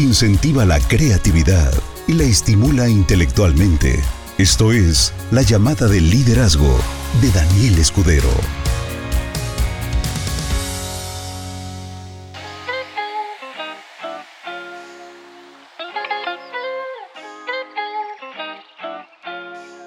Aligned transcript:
incentiva 0.00 0.64
la 0.64 0.80
creatividad 0.80 1.72
y 2.06 2.14
la 2.14 2.24
estimula 2.24 2.88
intelectualmente. 2.88 4.00
Esto 4.38 4.72
es 4.72 5.12
La 5.30 5.42
llamada 5.42 5.86
del 5.86 6.08
liderazgo 6.08 6.78
de 7.20 7.30
Daniel 7.30 7.78
Escudero. 7.78 8.30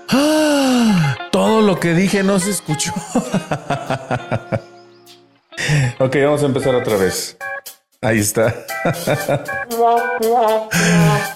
Ah, 0.10 1.18
todo 1.32 1.62
lo 1.62 1.80
que 1.80 1.96
dije 1.96 2.22
no 2.24 2.40
se 2.40 2.52
escuchó. 2.52 2.94
ok, 6.00 6.16
vamos 6.24 6.44
a 6.44 6.46
empezar 6.46 6.76
otra 6.76 6.98
vez. 6.98 7.36
Ahí 8.04 8.20
está. 8.20 8.54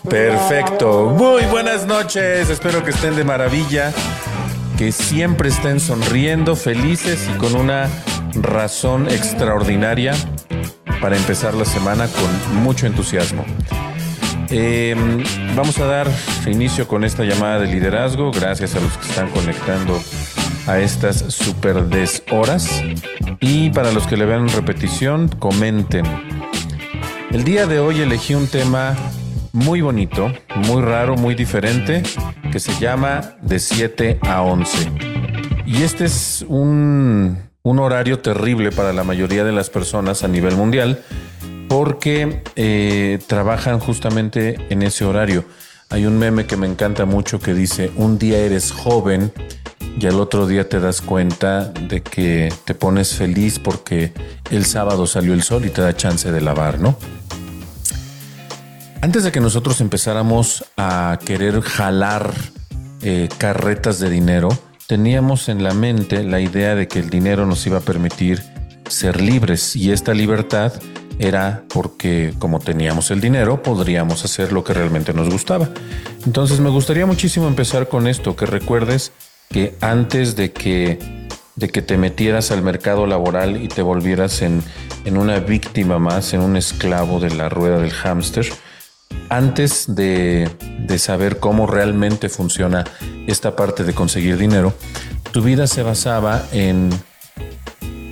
Perfecto. 0.09 1.13
Muy 1.17 1.43
buenas 1.45 1.85
noches. 1.85 2.49
Espero 2.49 2.83
que 2.83 2.91
estén 2.91 3.15
de 3.15 3.23
maravilla. 3.23 3.93
Que 4.77 4.91
siempre 4.91 5.49
estén 5.49 5.79
sonriendo, 5.79 6.55
felices 6.55 7.27
y 7.33 7.37
con 7.37 7.55
una 7.55 7.89
razón 8.33 9.07
extraordinaria 9.09 10.13
para 11.01 11.17
empezar 11.17 11.55
la 11.55 11.65
semana 11.65 12.07
con 12.07 12.63
mucho 12.63 12.85
entusiasmo. 12.85 13.43
Em, 14.49 15.23
vamos 15.55 15.79
a 15.79 15.85
dar 15.85 16.07
inicio 16.45 16.87
con 16.87 17.03
esta 17.03 17.23
llamada 17.23 17.59
de 17.59 17.67
liderazgo. 17.67 18.31
Gracias 18.31 18.75
a 18.75 18.79
los 18.79 18.97
que 18.97 19.07
están 19.07 19.29
conectando 19.31 19.99
a 20.67 20.79
estas 20.79 21.17
super 21.33 21.85
deshoras. 21.85 22.83
Y 23.39 23.71
para 23.71 23.91
los 23.91 24.07
que 24.07 24.15
le 24.15 24.25
vean 24.25 24.47
repetición, 24.49 25.27
comenten 25.27 26.05
el 27.31 27.43
día 27.43 27.65
de 27.65 27.79
hoy 27.79 28.01
elegí 28.01 28.35
un 28.35 28.47
tema 28.47 28.95
muy 29.51 29.81
bonito, 29.81 30.31
muy 30.67 30.81
raro, 30.81 31.15
muy 31.15 31.35
diferente, 31.35 32.03
que 32.51 32.59
se 32.59 32.77
llama 32.79 33.35
de 33.41 33.59
7 33.59 34.19
a 34.21 34.41
11. 34.41 34.91
Y 35.65 35.83
este 35.83 36.05
es 36.05 36.45
un, 36.47 37.39
horario 37.63 38.19
terrible 38.19 38.71
para 38.71 38.93
la 38.93 39.03
mayoría 39.03 39.43
de 39.43 39.51
las 39.51 39.69
personas 39.69 40.23
a 40.23 40.27
nivel 40.27 40.55
mundial 40.55 41.03
porque 41.67 42.43
eh, 42.55 43.19
trabajan 43.27 43.79
justamente 43.79 44.55
en 44.69 44.83
ese 44.83 45.03
horario. 45.03 45.43
Hay 45.89 46.05
un 46.05 46.17
meme 46.17 46.45
que 46.45 46.55
me 46.55 46.67
encanta 46.67 47.05
mucho 47.05 47.39
que 47.39 47.53
dice, 47.53 47.91
un 47.97 48.17
día 48.17 48.39
eres 48.39 48.71
joven 48.71 49.33
y 49.99 50.05
al 50.05 50.19
otro 50.19 50.45
día 50.45 50.69
te 50.69 50.79
das 50.79 51.01
cuenta 51.01 51.65
de 51.65 52.03
que 52.03 52.53
te 52.65 52.75
pones 52.75 53.15
feliz 53.15 53.59
porque 53.59 54.13
el 54.51 54.65
sábado 54.65 55.07
salió 55.07 55.33
el 55.33 55.41
sol 55.41 55.65
y 55.65 55.69
te 55.69 55.81
da 55.81 55.95
chance 55.95 56.31
de 56.31 56.41
lavar, 56.41 56.79
¿no? 56.79 56.97
Antes 59.01 59.23
de 59.23 59.31
que 59.31 59.39
nosotros 59.39 59.81
empezáramos 59.81 60.65
a 60.75 61.19
querer 61.25 61.61
jalar 61.61 62.33
eh, 63.01 63.29
carretas 63.37 63.99
de 63.99 64.09
dinero, 64.09 64.49
teníamos 64.87 65.49
en 65.49 65.63
la 65.63 65.73
mente 65.73 66.23
la 66.23 66.41
idea 66.41 66.75
de 66.75 66.87
que 66.87 66.99
el 66.99 67.09
dinero 67.09 67.45
nos 67.45 67.65
iba 67.65 67.79
a 67.79 67.81
permitir 67.81 68.41
ser 68.89 69.21
libres 69.21 69.75
y 69.75 69.91
esta 69.91 70.13
libertad 70.13 70.73
era 71.19 71.63
porque 71.69 72.33
como 72.37 72.59
teníamos 72.59 73.09
el 73.11 73.21
dinero 73.21 73.63
podríamos 73.63 74.23
hacer 74.23 74.51
lo 74.51 74.63
que 74.63 74.73
realmente 74.73 75.13
nos 75.13 75.29
gustaba. 75.29 75.69
Entonces 76.25 76.59
me 76.59 76.69
gustaría 76.69 77.05
muchísimo 77.05 77.47
empezar 77.47 77.89
con 77.89 78.07
esto, 78.07 78.35
que 78.35 78.45
recuerdes 78.45 79.11
que 79.49 79.75
antes 79.81 80.35
de 80.35 80.51
que, 80.51 80.99
de 81.55 81.69
que 81.69 81.81
te 81.81 81.97
metieras 81.97 82.51
al 82.51 82.61
mercado 82.61 83.05
laboral 83.07 83.61
y 83.61 83.67
te 83.67 83.81
volvieras 83.81 84.41
en, 84.41 84.61
en 85.05 85.17
una 85.17 85.39
víctima 85.39 85.99
más, 85.99 86.33
en 86.33 86.41
un 86.41 86.57
esclavo 86.57 87.19
de 87.19 87.33
la 87.33 87.49
rueda 87.49 87.79
del 87.79 87.91
hámster, 87.91 88.47
antes 89.29 89.85
de, 89.95 90.49
saber 90.97 91.39
cómo 91.39 91.67
realmente 91.67 92.29
funciona 92.29 92.85
esta 93.27 93.55
parte 93.55 93.83
de 93.83 93.93
conseguir 93.93 94.37
dinero, 94.37 94.73
tu 95.31 95.41
vida 95.41 95.67
se 95.67 95.83
basaba 95.83 96.45
en, 96.51 96.89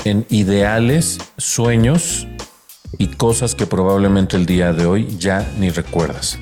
en 0.03 0.25
ideales, 0.29 1.17
sueños 1.37 2.27
y 2.97 3.07
cosas 3.07 3.55
que 3.55 3.65
probablemente 3.65 4.37
el 4.37 4.45
día 4.45 4.71
de 4.71 4.85
hoy 4.85 5.17
ya 5.17 5.49
ni 5.57 5.69
recuerdas. 5.69 6.37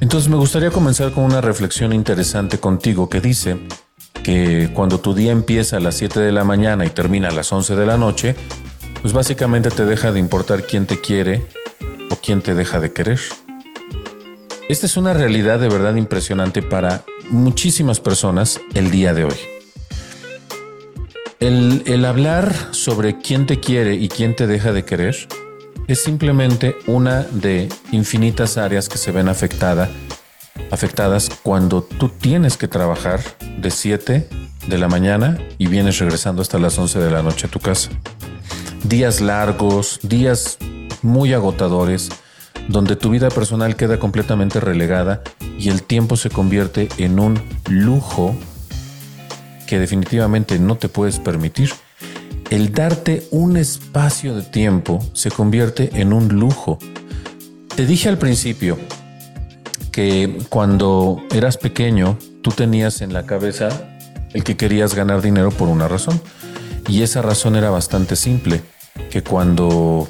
Entonces 0.00 0.30
me 0.30 0.36
gustaría 0.36 0.70
comenzar 0.70 1.12
con 1.12 1.24
una 1.24 1.40
reflexión 1.40 1.92
interesante 1.92 2.58
contigo 2.58 3.08
que 3.08 3.20
dice 3.20 3.58
que 4.26 4.70
cuando 4.74 4.98
tu 4.98 5.14
día 5.14 5.30
empieza 5.30 5.76
a 5.76 5.80
las 5.80 5.94
7 5.98 6.18
de 6.18 6.32
la 6.32 6.42
mañana 6.42 6.84
y 6.84 6.90
termina 6.90 7.28
a 7.28 7.30
las 7.30 7.52
11 7.52 7.76
de 7.76 7.86
la 7.86 7.96
noche, 7.96 8.34
pues 9.00 9.14
básicamente 9.14 9.70
te 9.70 9.84
deja 9.84 10.10
de 10.10 10.18
importar 10.18 10.64
quién 10.64 10.84
te 10.84 11.00
quiere 11.00 11.46
o 12.10 12.16
quién 12.16 12.42
te 12.42 12.56
deja 12.56 12.80
de 12.80 12.92
querer. 12.92 13.20
Esta 14.68 14.86
es 14.86 14.96
una 14.96 15.14
realidad 15.14 15.60
de 15.60 15.68
verdad 15.68 15.94
impresionante 15.94 16.60
para 16.60 17.04
muchísimas 17.30 18.00
personas 18.00 18.60
el 18.74 18.90
día 18.90 19.14
de 19.14 19.26
hoy. 19.26 19.36
El, 21.38 22.04
hablar 22.04 22.52
sobre 22.72 23.18
quién 23.18 23.46
te 23.46 23.60
quiere 23.60 23.94
y 23.94 24.08
quién 24.08 24.34
te 24.34 24.48
deja 24.48 24.72
de 24.72 24.84
querer 24.84 25.16
es 25.86 26.02
simplemente 26.02 26.74
una 26.88 27.22
de 27.22 27.68
infinitas 27.92 28.58
áreas 28.58 28.88
que 28.88 28.98
se 28.98 29.12
ven 29.12 29.28
afectada, 29.28 29.88
afectadas 30.70 31.30
cuando 31.42 31.82
tú 31.82 32.08
tienes 32.08 32.56
que 32.56 32.68
trabajar 32.68 33.20
de 33.58 33.70
7 33.70 34.28
de 34.66 34.78
la 34.78 34.88
mañana 34.88 35.38
y 35.58 35.66
vienes 35.68 35.98
regresando 35.98 36.42
hasta 36.42 36.58
las 36.58 36.78
11 36.78 36.98
de 36.98 37.10
la 37.10 37.22
noche 37.22 37.46
a 37.46 37.50
tu 37.50 37.60
casa. 37.60 37.90
Días 38.84 39.20
largos, 39.20 40.00
días 40.02 40.58
muy 41.02 41.32
agotadores, 41.32 42.08
donde 42.68 42.96
tu 42.96 43.10
vida 43.10 43.28
personal 43.28 43.76
queda 43.76 43.98
completamente 43.98 44.60
relegada 44.60 45.22
y 45.58 45.68
el 45.68 45.82
tiempo 45.82 46.16
se 46.16 46.30
convierte 46.30 46.88
en 46.98 47.20
un 47.20 47.40
lujo 47.68 48.34
que 49.66 49.78
definitivamente 49.78 50.58
no 50.58 50.76
te 50.76 50.88
puedes 50.88 51.18
permitir. 51.18 51.70
El 52.50 52.72
darte 52.72 53.26
un 53.30 53.56
espacio 53.56 54.36
de 54.36 54.42
tiempo 54.42 55.04
se 55.12 55.30
convierte 55.30 55.90
en 56.00 56.12
un 56.12 56.28
lujo. 56.28 56.78
Te 57.74 57.86
dije 57.86 58.08
al 58.08 58.18
principio 58.18 58.78
que 59.96 60.36
cuando 60.50 61.22
eras 61.34 61.56
pequeño 61.56 62.18
tú 62.42 62.50
tenías 62.50 63.00
en 63.00 63.14
la 63.14 63.24
cabeza 63.24 63.70
el 64.34 64.44
que 64.44 64.54
querías 64.54 64.94
ganar 64.94 65.22
dinero 65.22 65.50
por 65.50 65.68
una 65.68 65.88
razón. 65.88 66.20
Y 66.86 67.00
esa 67.00 67.22
razón 67.22 67.56
era 67.56 67.70
bastante 67.70 68.14
simple, 68.14 68.60
que 69.10 69.22
cuando, 69.22 70.06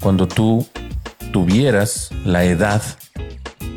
cuando 0.00 0.26
tú 0.26 0.66
tuvieras 1.34 2.08
la 2.24 2.44
edad, 2.44 2.80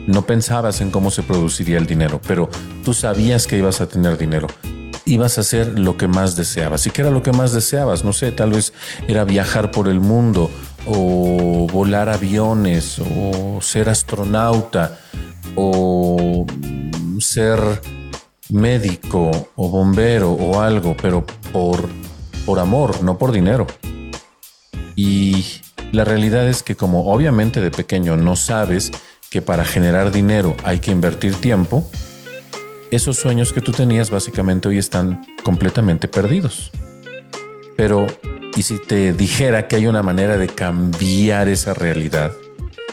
no 0.07 0.25
pensabas 0.25 0.79
en 0.79 0.91
cómo 0.91 1.11
se 1.11 1.23
produciría 1.23 1.77
el 1.77 1.87
dinero, 1.87 2.21
pero 2.25 2.49
tú 2.85 2.93
sabías 2.93 3.45
que 3.45 3.57
ibas 3.57 3.81
a 3.81 3.89
tener 3.89 4.17
dinero. 4.17 4.47
Ibas 5.03 5.39
a 5.39 5.41
hacer 5.41 5.77
lo 5.77 5.97
que 5.97 6.07
más 6.07 6.37
deseabas. 6.37 6.87
¿Y 6.87 6.91
qué 6.91 7.01
era 7.01 7.11
lo 7.11 7.21
que 7.21 7.33
más 7.33 7.51
deseabas? 7.51 8.05
No 8.05 8.13
sé, 8.13 8.31
tal 8.31 8.51
vez 8.51 8.71
era 9.09 9.25
viajar 9.25 9.71
por 9.71 9.89
el 9.89 9.99
mundo 9.99 10.49
o 10.85 11.67
volar 11.69 12.07
aviones 12.07 12.97
o 12.99 13.59
ser 13.61 13.89
astronauta 13.89 14.97
o 15.55 16.45
ser 17.19 17.59
médico 18.49 19.49
o 19.55 19.69
bombero 19.69 20.31
o 20.31 20.59
algo, 20.59 20.95
pero 20.99 21.25
por, 21.51 21.87
por 22.45 22.59
amor, 22.59 23.03
no 23.03 23.17
por 23.17 23.31
dinero. 23.31 23.67
Y 24.95 25.45
la 25.91 26.03
realidad 26.03 26.47
es 26.47 26.63
que 26.63 26.75
como 26.75 27.11
obviamente 27.11 27.61
de 27.61 27.71
pequeño 27.71 28.17
no 28.17 28.35
sabes 28.35 28.91
que 29.29 29.41
para 29.41 29.65
generar 29.65 30.11
dinero 30.11 30.55
hay 30.63 30.79
que 30.79 30.91
invertir 30.91 31.35
tiempo, 31.35 31.89
esos 32.91 33.17
sueños 33.17 33.53
que 33.53 33.61
tú 33.61 33.71
tenías 33.71 34.09
básicamente 34.09 34.67
hoy 34.67 34.79
están 34.79 35.25
completamente 35.43 36.07
perdidos. 36.07 36.71
Pero, 37.77 38.07
¿y 38.55 38.63
si 38.63 38.79
te 38.79 39.13
dijera 39.13 39.67
que 39.67 39.75
hay 39.75 39.87
una 39.87 40.01
manera 40.01 40.37
de 40.37 40.47
cambiar 40.47 41.47
esa 41.47 41.73
realidad? 41.73 42.33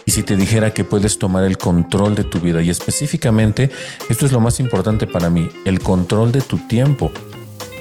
Y 0.07 0.13
si 0.13 0.23
te 0.23 0.37
dijera 0.37 0.73
que 0.73 0.85
puedes 0.85 1.19
tomar 1.19 1.43
el 1.43 1.59
control 1.59 2.15
de 2.15 2.23
tu 2.23 2.39
vida 2.39 2.63
y 2.63 2.71
específicamente, 2.71 3.71
esto 4.09 4.25
es 4.25 4.31
lo 4.31 4.41
más 4.41 4.61
importante 4.61 5.09
para 5.09 5.31
mí, 5.31 5.49
el 5.65 5.81
control 5.81 6.31
de 6.31 6.41
tu 6.41 6.59
tiempo. 6.59 7.11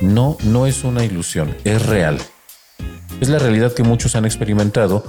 No, 0.02 0.36
no 0.44 0.66
es 0.66 0.84
una 0.84 1.06
ilusión, 1.06 1.56
es 1.64 1.86
real. 1.86 2.18
Es 3.22 3.30
la 3.30 3.38
realidad 3.38 3.74
que 3.74 3.84
muchos 3.84 4.16
han 4.16 4.26
experimentado 4.26 5.06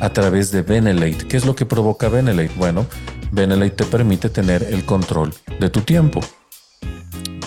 a 0.00 0.10
través 0.10 0.52
de 0.52 0.60
Benelate. 0.60 1.26
¿Qué 1.26 1.38
es 1.38 1.46
lo 1.46 1.56
que 1.56 1.64
provoca 1.64 2.10
Benelate? 2.10 2.52
Bueno, 2.56 2.86
Benelate 3.32 3.70
te 3.70 3.84
permite 3.84 4.28
tener 4.28 4.62
el 4.62 4.84
control 4.84 5.34
de 5.58 5.70
tu 5.70 5.80
tiempo. 5.80 6.20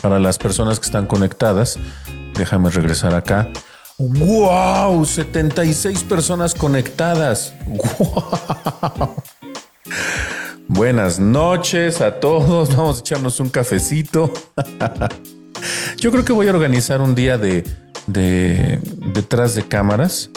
Para 0.01 0.19
las 0.19 0.39
personas 0.39 0.79
que 0.79 0.87
están 0.87 1.05
conectadas, 1.05 1.77
déjame 2.33 2.71
regresar 2.71 3.13
acá. 3.13 3.49
¡Wow! 4.09 5.05
76 5.05 6.03
personas 6.03 6.55
conectadas. 6.55 7.53
¡Wow! 7.67 9.15
Buenas 10.67 11.19
noches 11.19 12.01
a 12.01 12.19
todos. 12.19 12.75
Vamos 12.75 12.97
a 12.97 12.99
echarnos 13.01 13.39
un 13.39 13.49
cafecito. 13.49 14.33
Yo 15.97 16.11
creo 16.11 16.25
que 16.25 16.33
voy 16.33 16.47
a 16.47 16.51
organizar 16.51 17.01
un 17.01 17.13
día 17.13 17.37
de 17.37 17.63
de 18.07 18.79
detrás 19.13 19.55
de 19.55 19.63
cámaras 19.63 20.29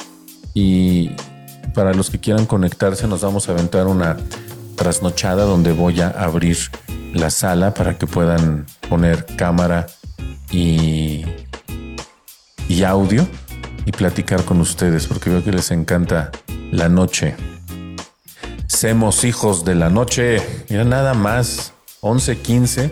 y 0.53 1.11
para 1.75 1.95
los 1.95 2.11
que 2.11 2.21
quieran 2.21 2.47
conectarse 2.47 3.09
nos 3.09 3.23
vamos 3.23 3.49
a 3.49 3.53
aventar 3.53 3.87
una, 3.87 4.17
trasnochada 4.77 5.45
donde 5.45 5.73
voy 5.73 6.01
a 6.01 6.09
abrir 6.09 6.57
la 7.13 7.31
sala 7.31 7.75
para 7.75 7.99
que 7.99 8.07
puedan 8.07 8.67
poner 8.89 9.25
cámara 9.37 9.87
y, 10.51 11.25
y 12.69 12.83
audio 12.83 13.27
y 13.87 13.93
platicar 13.93 14.45
con 14.45 14.61
ustedes 14.61 15.07
porque 15.07 15.31
veo 15.31 15.45
que 15.45 15.53
les 15.53 15.71
encanta 15.71 16.31
la 16.71 16.89
noche. 16.89 17.37
Semos 18.67 19.25
hijos 19.25 19.65
de 19.65 19.75
la 19.75 19.91
noche. 19.91 20.43
Mira 20.69 20.85
nada 20.85 21.15
más. 21.15 21.73
11, 22.01 22.39
15, 22.39 22.91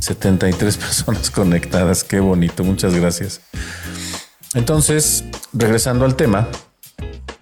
73 0.00 0.76
personas 0.76 1.30
conectadas. 1.30 2.02
Qué 2.02 2.18
bonito. 2.20 2.64
Muchas 2.64 2.94
gracias. 2.94 3.40
Entonces, 4.54 5.24
regresando 5.52 6.04
al 6.04 6.16
tema, 6.16 6.48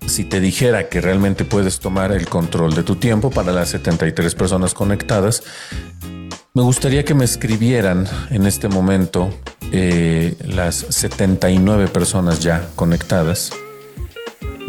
si 0.07 0.25
te 0.25 0.41
dijera 0.41 0.89
que 0.89 1.01
realmente 1.01 1.45
puedes 1.45 1.81
tomar 1.81 2.13
el 2.13 2.29
control 2.29 2.75
de 2.75 2.83
tu 2.83 2.97
tiempo 2.97 3.31
para 3.31 3.53
las 3.53 3.71
73 3.71 4.35
personas 4.35 4.75
conectadas, 4.75 5.43
me 6.57 6.63
gustaría 6.63 7.05
que 7.05 7.13
me 7.13 7.27
escribieran 7.27 8.07
en 8.31 8.47
este 8.47 8.71
momento 8.71 9.29
eh, 9.73 10.35
las 10.43 10.87
79 10.89 11.87
personas 11.89 12.41
ya 12.41 12.67
conectadas. 12.77 13.51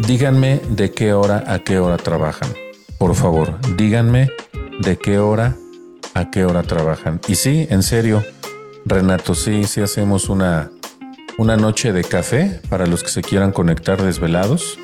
Díganme 0.06 0.60
de 0.68 0.90
qué 0.90 1.14
hora 1.14 1.44
a 1.46 1.60
qué 1.60 1.78
hora 1.78 1.96
trabajan. 1.96 2.50
Por 2.98 3.14
favor, 3.14 3.58
díganme 3.78 4.28
de 4.80 4.98
qué 4.98 5.18
hora 5.18 5.56
a 6.12 6.30
qué 6.30 6.44
hora 6.44 6.62
trabajan. 6.62 7.22
Y 7.26 7.36
sí, 7.36 7.66
en 7.70 7.82
serio, 7.82 8.22
Renato, 8.84 9.34
sí, 9.34 9.64
sí 9.64 9.80
hacemos 9.80 10.28
una, 10.28 10.70
una 11.38 11.56
noche 11.56 11.94
de 11.94 12.04
café 12.04 12.60
para 12.68 12.86
los 12.86 13.02
que 13.02 13.08
se 13.08 13.22
quieran 13.22 13.50
conectar 13.50 14.02
desvelados 14.02 14.78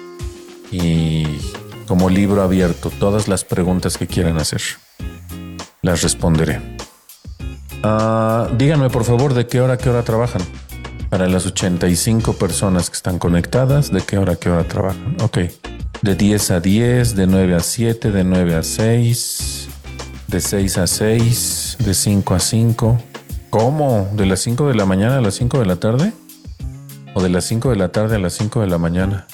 y 0.72 1.26
como 1.86 2.08
libro 2.08 2.40
abierto 2.40 2.88
todas 2.88 3.28
las 3.28 3.44
preguntas 3.44 3.98
que 3.98 4.06
quieran 4.06 4.38
hacer. 4.38 4.62
Las 5.82 6.00
responderé. 6.00 6.73
Ah, 7.86 8.48
díganme 8.56 8.88
por 8.88 9.04
favor 9.04 9.34
de 9.34 9.46
qué 9.46 9.60
hora 9.60 9.76
qué 9.76 9.90
hora 9.90 10.02
trabajan. 10.02 10.40
Para 11.10 11.28
las 11.28 11.44
85 11.44 12.32
personas 12.32 12.88
que 12.88 12.96
están 12.96 13.18
conectadas, 13.18 13.92
de 13.92 14.00
qué 14.00 14.16
hora 14.16 14.36
qué 14.36 14.48
hora 14.48 14.64
trabajan. 14.64 15.16
Ok. 15.22 15.38
De 16.00 16.16
10 16.16 16.50
a 16.50 16.60
10, 16.60 17.14
de 17.14 17.26
9 17.26 17.54
a 17.54 17.60
7, 17.60 18.10
de 18.10 18.24
9 18.24 18.54
a 18.56 18.62
6, 18.62 19.68
de 20.28 20.40
6 20.40 20.78
a 20.78 20.86
6, 20.86 21.76
de 21.84 21.94
5 21.94 22.34
a 22.34 22.40
5. 22.40 22.98
¿Cómo? 23.50 24.08
¿De 24.14 24.24
las 24.24 24.40
5 24.40 24.66
de 24.68 24.74
la 24.74 24.86
mañana 24.86 25.18
a 25.18 25.20
las 25.20 25.34
5 25.34 25.58
de 25.60 25.66
la 25.66 25.76
tarde? 25.76 26.12
¿O 27.14 27.22
de 27.22 27.28
las 27.28 27.44
5 27.44 27.70
de 27.70 27.76
la 27.76 27.92
tarde 27.92 28.16
a 28.16 28.18
las 28.18 28.32
5 28.32 28.62
de 28.62 28.66
la 28.66 28.78
mañana? 28.78 29.26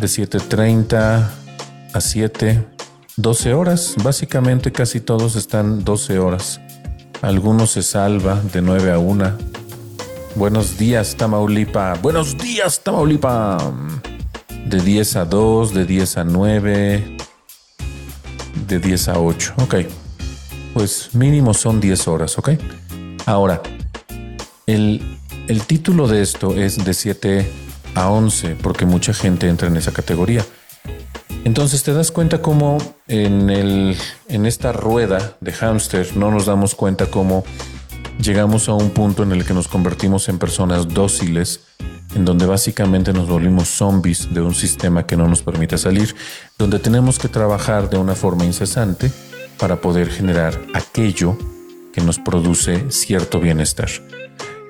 de 0.00 0.06
7.30 0.06 1.30
a 1.92 2.00
7, 2.00 2.66
12 3.16 3.54
horas. 3.54 3.94
Básicamente 4.02 4.72
casi 4.72 5.00
todos 5.00 5.36
están 5.36 5.84
12 5.84 6.18
horas. 6.18 6.60
Algunos 7.24 7.70
se 7.70 7.82
salva 7.82 8.38
de 8.52 8.60
9 8.60 8.92
a 8.92 8.98
1. 8.98 9.38
Buenos 10.34 10.76
días, 10.76 11.16
Tamaulipa. 11.16 11.94
Buenos 11.94 12.36
días, 12.36 12.80
Tamaulipa. 12.84 13.56
De 14.66 14.78
10 14.78 15.16
a 15.16 15.24
2, 15.24 15.72
de 15.72 15.86
10 15.86 16.18
a 16.18 16.24
9, 16.24 17.16
de 18.68 18.78
10 18.78 19.08
a 19.08 19.18
8. 19.20 19.54
Ok. 19.62 19.74
Pues 20.74 21.14
mínimo 21.14 21.54
son 21.54 21.80
10 21.80 22.08
horas, 22.08 22.38
¿ok? 22.38 22.50
Ahora, 23.24 23.62
el, 24.66 25.18
el 25.48 25.62
título 25.62 26.06
de 26.06 26.20
esto 26.20 26.54
es 26.54 26.84
de 26.84 26.92
7 26.92 27.50
a 27.94 28.10
11, 28.10 28.56
porque 28.62 28.84
mucha 28.84 29.14
gente 29.14 29.48
entra 29.48 29.68
en 29.68 29.78
esa 29.78 29.92
categoría. 29.92 30.44
Entonces 31.44 31.82
te 31.84 31.94
das 31.94 32.10
cuenta 32.10 32.42
cómo 32.42 32.76
en, 33.08 33.50
el, 33.50 33.96
en 34.28 34.46
esta 34.46 34.72
rueda 34.72 35.36
de 35.40 35.52
hámster 35.52 36.16
no 36.16 36.30
nos 36.30 36.46
damos 36.46 36.74
cuenta 36.74 37.06
cómo 37.06 37.44
llegamos 38.18 38.68
a 38.68 38.74
un 38.74 38.90
punto 38.90 39.22
en 39.22 39.32
el 39.32 39.44
que 39.44 39.54
nos 39.54 39.68
convertimos 39.68 40.28
en 40.28 40.38
personas 40.38 40.88
dóciles, 40.88 41.60
en 42.14 42.24
donde 42.24 42.46
básicamente 42.46 43.12
nos 43.12 43.28
volvimos 43.28 43.68
zombies 43.68 44.32
de 44.32 44.40
un 44.40 44.54
sistema 44.54 45.06
que 45.06 45.16
no 45.16 45.28
nos 45.28 45.42
permite 45.42 45.78
salir, 45.78 46.14
donde 46.58 46.78
tenemos 46.78 47.18
que 47.18 47.28
trabajar 47.28 47.90
de 47.90 47.98
una 47.98 48.14
forma 48.14 48.44
incesante 48.44 49.10
para 49.58 49.80
poder 49.80 50.10
generar 50.10 50.58
aquello 50.74 51.36
que 51.92 52.00
nos 52.00 52.18
produce 52.18 52.90
cierto 52.90 53.40
bienestar. 53.40 53.88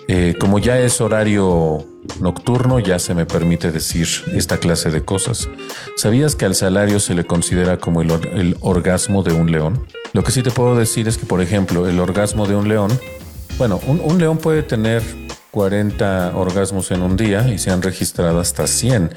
Eh, 0.09 0.35
como 0.39 0.59
ya 0.59 0.79
es 0.79 1.01
horario 1.01 1.87
nocturno, 2.21 2.79
ya 2.79 2.99
se 2.99 3.15
me 3.15 3.27
permite 3.27 3.73
decir 3.73 4.07
esta 4.33 4.59
clase 4.59 4.91
de 4.91 5.05
cosas. 5.05 5.49
¿Sabías 5.97 6.37
que 6.37 6.45
al 6.45 6.55
salario 6.55 7.01
se 7.01 7.15
le 7.15 7.25
considera 7.25 7.79
como 7.79 8.03
el, 8.03 8.57
orgasmo 8.61 9.23
de 9.23 9.33
un 9.33 9.51
león? 9.51 9.87
Lo 10.13 10.23
que 10.23 10.33
sí 10.33 10.43
te 10.43 10.51
puedo 10.51 10.77
decir 10.77 11.09
es 11.09 11.19
que, 11.19 11.27
por 11.27 11.41
ejemplo, 11.41 11.89
el 11.89 11.99
orgasmo 12.01 12.47
de 12.47 12.57
un 12.57 12.69
león, 12.69 12.91
bueno, 13.59 13.81
un, 13.87 14.19
león 14.19 14.39
puede 14.39 14.63
tener 14.63 15.03
40 15.51 16.33
orgasmos 16.35 16.91
en 16.91 17.03
un 17.03 17.17
día 17.17 17.49
y 17.49 17.59
se 17.59 17.71
han 17.71 17.83
registrado 17.83 18.41
hasta 18.41 18.67
100. 18.67 19.15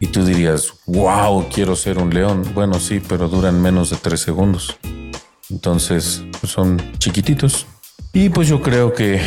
Y 0.00 0.08
tú 0.08 0.24
dirías, 0.24 0.72
wow, 0.86 1.48
quiero 1.52 1.74
ser 1.76 1.98
un 1.98 2.12
león. 2.14 2.42
Bueno, 2.54 2.78
sí, 2.78 3.00
pero 3.06 3.28
duran 3.28 3.60
menos 3.60 3.90
de 3.90 3.96
3 3.96 4.20
segundos. 4.20 4.78
Entonces, 5.50 6.22
son 6.44 6.80
chiquititos. 6.98 7.66
Y 8.12 8.28
pues 8.30 8.48
yo 8.48 8.62
creo 8.62 8.92
que 8.94 9.20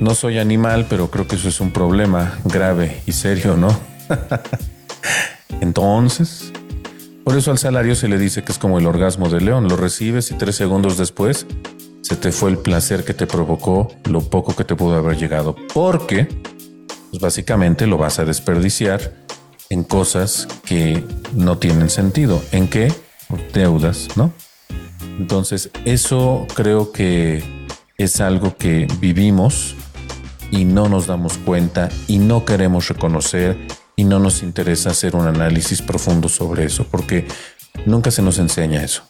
no 0.00 0.14
soy 0.14 0.38
animal, 0.38 0.86
pero 0.88 1.10
creo 1.10 1.26
que 1.26 1.36
eso 1.36 1.48
es 1.48 1.60
un 1.60 1.70
problema 1.70 2.38
grave 2.44 3.02
y 3.06 3.12
serio, 3.12 3.56
¿no? 3.56 3.68
Entonces, 5.60 6.52
por 7.24 7.36
eso 7.36 7.50
al 7.50 7.58
salario 7.58 7.94
se 7.94 8.08
le 8.08 8.18
dice 8.18 8.42
que 8.42 8.52
es 8.52 8.58
como 8.58 8.78
el 8.78 8.86
orgasmo 8.86 9.28
del 9.28 9.46
león. 9.46 9.68
Lo 9.68 9.76
recibes 9.76 10.30
y 10.30 10.34
tres 10.34 10.56
segundos 10.56 10.98
después 10.98 11.46
se 12.02 12.16
te 12.16 12.32
fue 12.32 12.50
el 12.50 12.58
placer 12.58 13.02
que 13.02 13.14
te 13.14 13.26
provocó 13.26 13.90
lo 14.04 14.20
poco 14.20 14.54
que 14.54 14.64
te 14.64 14.76
pudo 14.76 14.96
haber 14.96 15.16
llegado. 15.16 15.56
Porque, 15.72 16.28
pues 17.10 17.22
básicamente 17.22 17.86
lo 17.86 17.96
vas 17.96 18.18
a 18.18 18.26
desperdiciar 18.26 19.14
en 19.70 19.84
cosas 19.84 20.46
que 20.66 21.02
no 21.32 21.56
tienen 21.56 21.88
sentido. 21.88 22.42
¿En 22.52 22.68
qué? 22.68 22.92
Deudas, 23.54 24.08
¿no? 24.16 24.32
Entonces, 25.18 25.70
eso 25.86 26.46
creo 26.54 26.92
que 26.92 27.63
es 27.96 28.20
algo 28.20 28.56
que 28.56 28.86
vivimos 28.98 29.76
y 30.50 30.64
no 30.64 30.88
nos 30.88 31.06
damos 31.06 31.38
cuenta 31.38 31.88
y 32.08 32.18
no 32.18 32.44
queremos 32.44 32.88
reconocer 32.88 33.56
y 33.96 34.04
no 34.04 34.18
nos 34.18 34.42
interesa 34.42 34.90
hacer 34.90 35.14
un 35.14 35.26
análisis 35.26 35.80
profundo 35.82 36.28
sobre 36.28 36.64
eso 36.64 36.86
porque 36.90 37.26
nunca 37.86 38.10
se 38.10 38.22
nos 38.22 38.38
enseña 38.38 38.82
eso. 38.82 39.02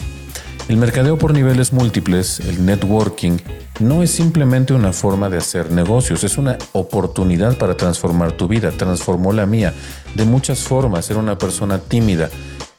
El 0.68 0.78
mercadeo 0.78 1.18
por 1.18 1.34
niveles 1.34 1.74
múltiples, 1.74 2.40
el 2.40 2.64
networking, 2.64 3.36
no 3.80 4.02
es 4.02 4.10
simplemente 4.10 4.72
una 4.72 4.92
forma 4.92 5.28
de 5.28 5.36
hacer 5.36 5.70
negocios, 5.70 6.24
es 6.24 6.38
una 6.38 6.56
oportunidad 6.72 7.58
para 7.58 7.76
transformar 7.76 8.32
tu 8.32 8.48
vida. 8.48 8.70
Transformó 8.70 9.34
la 9.34 9.44
mía 9.44 9.74
de 10.14 10.24
muchas 10.24 10.60
formas. 10.60 11.10
Era 11.10 11.20
una 11.20 11.36
persona 11.36 11.78
tímida, 11.78 12.30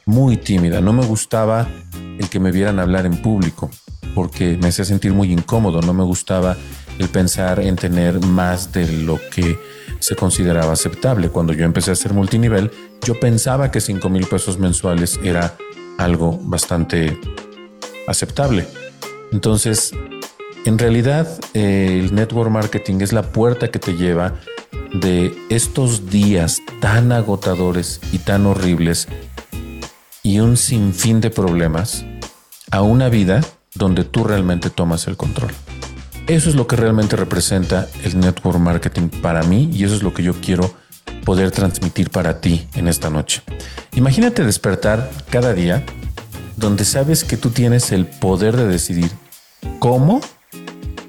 muy 0.04 0.36
tímida. 0.36 0.80
No 0.80 0.92
me 0.92 1.06
gustaba 1.06 1.68
el 2.18 2.28
que 2.28 2.40
me 2.40 2.50
vieran 2.50 2.80
hablar 2.80 3.06
en 3.06 3.22
público 3.22 3.70
porque 4.14 4.56
me 4.56 4.68
hacía 4.68 4.84
sentir 4.84 5.12
muy 5.12 5.32
incómodo. 5.32 5.80
No 5.82 5.92
me 5.92 6.04
gustaba 6.04 6.56
el 6.98 7.08
pensar 7.08 7.60
en 7.60 7.76
tener 7.76 8.20
más 8.20 8.72
de 8.72 8.86
lo 8.86 9.20
que 9.30 9.58
se 9.98 10.16
consideraba 10.16 10.72
aceptable. 10.72 11.28
Cuando 11.28 11.52
yo 11.52 11.64
empecé 11.64 11.90
a 11.90 11.92
hacer 11.94 12.12
multinivel, 12.12 12.70
yo 13.02 13.18
pensaba 13.18 13.70
que 13.70 13.80
5 13.80 14.08
mil 14.08 14.26
pesos 14.26 14.58
mensuales 14.58 15.18
era 15.22 15.56
algo 15.98 16.38
bastante 16.42 17.18
aceptable. 18.06 18.66
Entonces, 19.32 19.92
en 20.64 20.78
realidad, 20.78 21.28
eh, 21.54 22.00
el 22.02 22.14
network 22.14 22.50
marketing 22.50 23.00
es 23.00 23.12
la 23.12 23.22
puerta 23.22 23.70
que 23.70 23.78
te 23.78 23.94
lleva 23.96 24.34
de 24.92 25.36
estos 25.48 26.10
días 26.10 26.60
tan 26.80 27.12
agotadores 27.12 28.00
y 28.12 28.18
tan 28.18 28.46
horribles 28.46 29.08
y 30.22 30.40
un 30.40 30.56
sinfín 30.56 31.20
de 31.20 31.30
problemas 31.30 32.04
a 32.70 32.82
una 32.82 33.08
vida 33.08 33.42
donde 33.76 34.04
tú 34.04 34.24
realmente 34.24 34.70
tomas 34.70 35.06
el 35.06 35.16
control. 35.16 35.52
Eso 36.26 36.48
es 36.48 36.56
lo 36.56 36.66
que 36.66 36.76
realmente 36.76 37.14
representa 37.14 37.88
el 38.02 38.18
network 38.18 38.58
marketing 38.58 39.08
para 39.08 39.42
mí 39.44 39.70
y 39.72 39.84
eso 39.84 39.94
es 39.94 40.02
lo 40.02 40.12
que 40.12 40.22
yo 40.22 40.34
quiero 40.40 40.74
poder 41.24 41.50
transmitir 41.50 42.10
para 42.10 42.40
ti 42.40 42.66
en 42.74 42.88
esta 42.88 43.10
noche. 43.10 43.42
Imagínate 43.94 44.44
despertar 44.44 45.10
cada 45.30 45.54
día 45.54 45.84
donde 46.56 46.84
sabes 46.84 47.24
que 47.24 47.36
tú 47.36 47.50
tienes 47.50 47.92
el 47.92 48.06
poder 48.06 48.56
de 48.56 48.66
decidir 48.66 49.10
cómo 49.78 50.20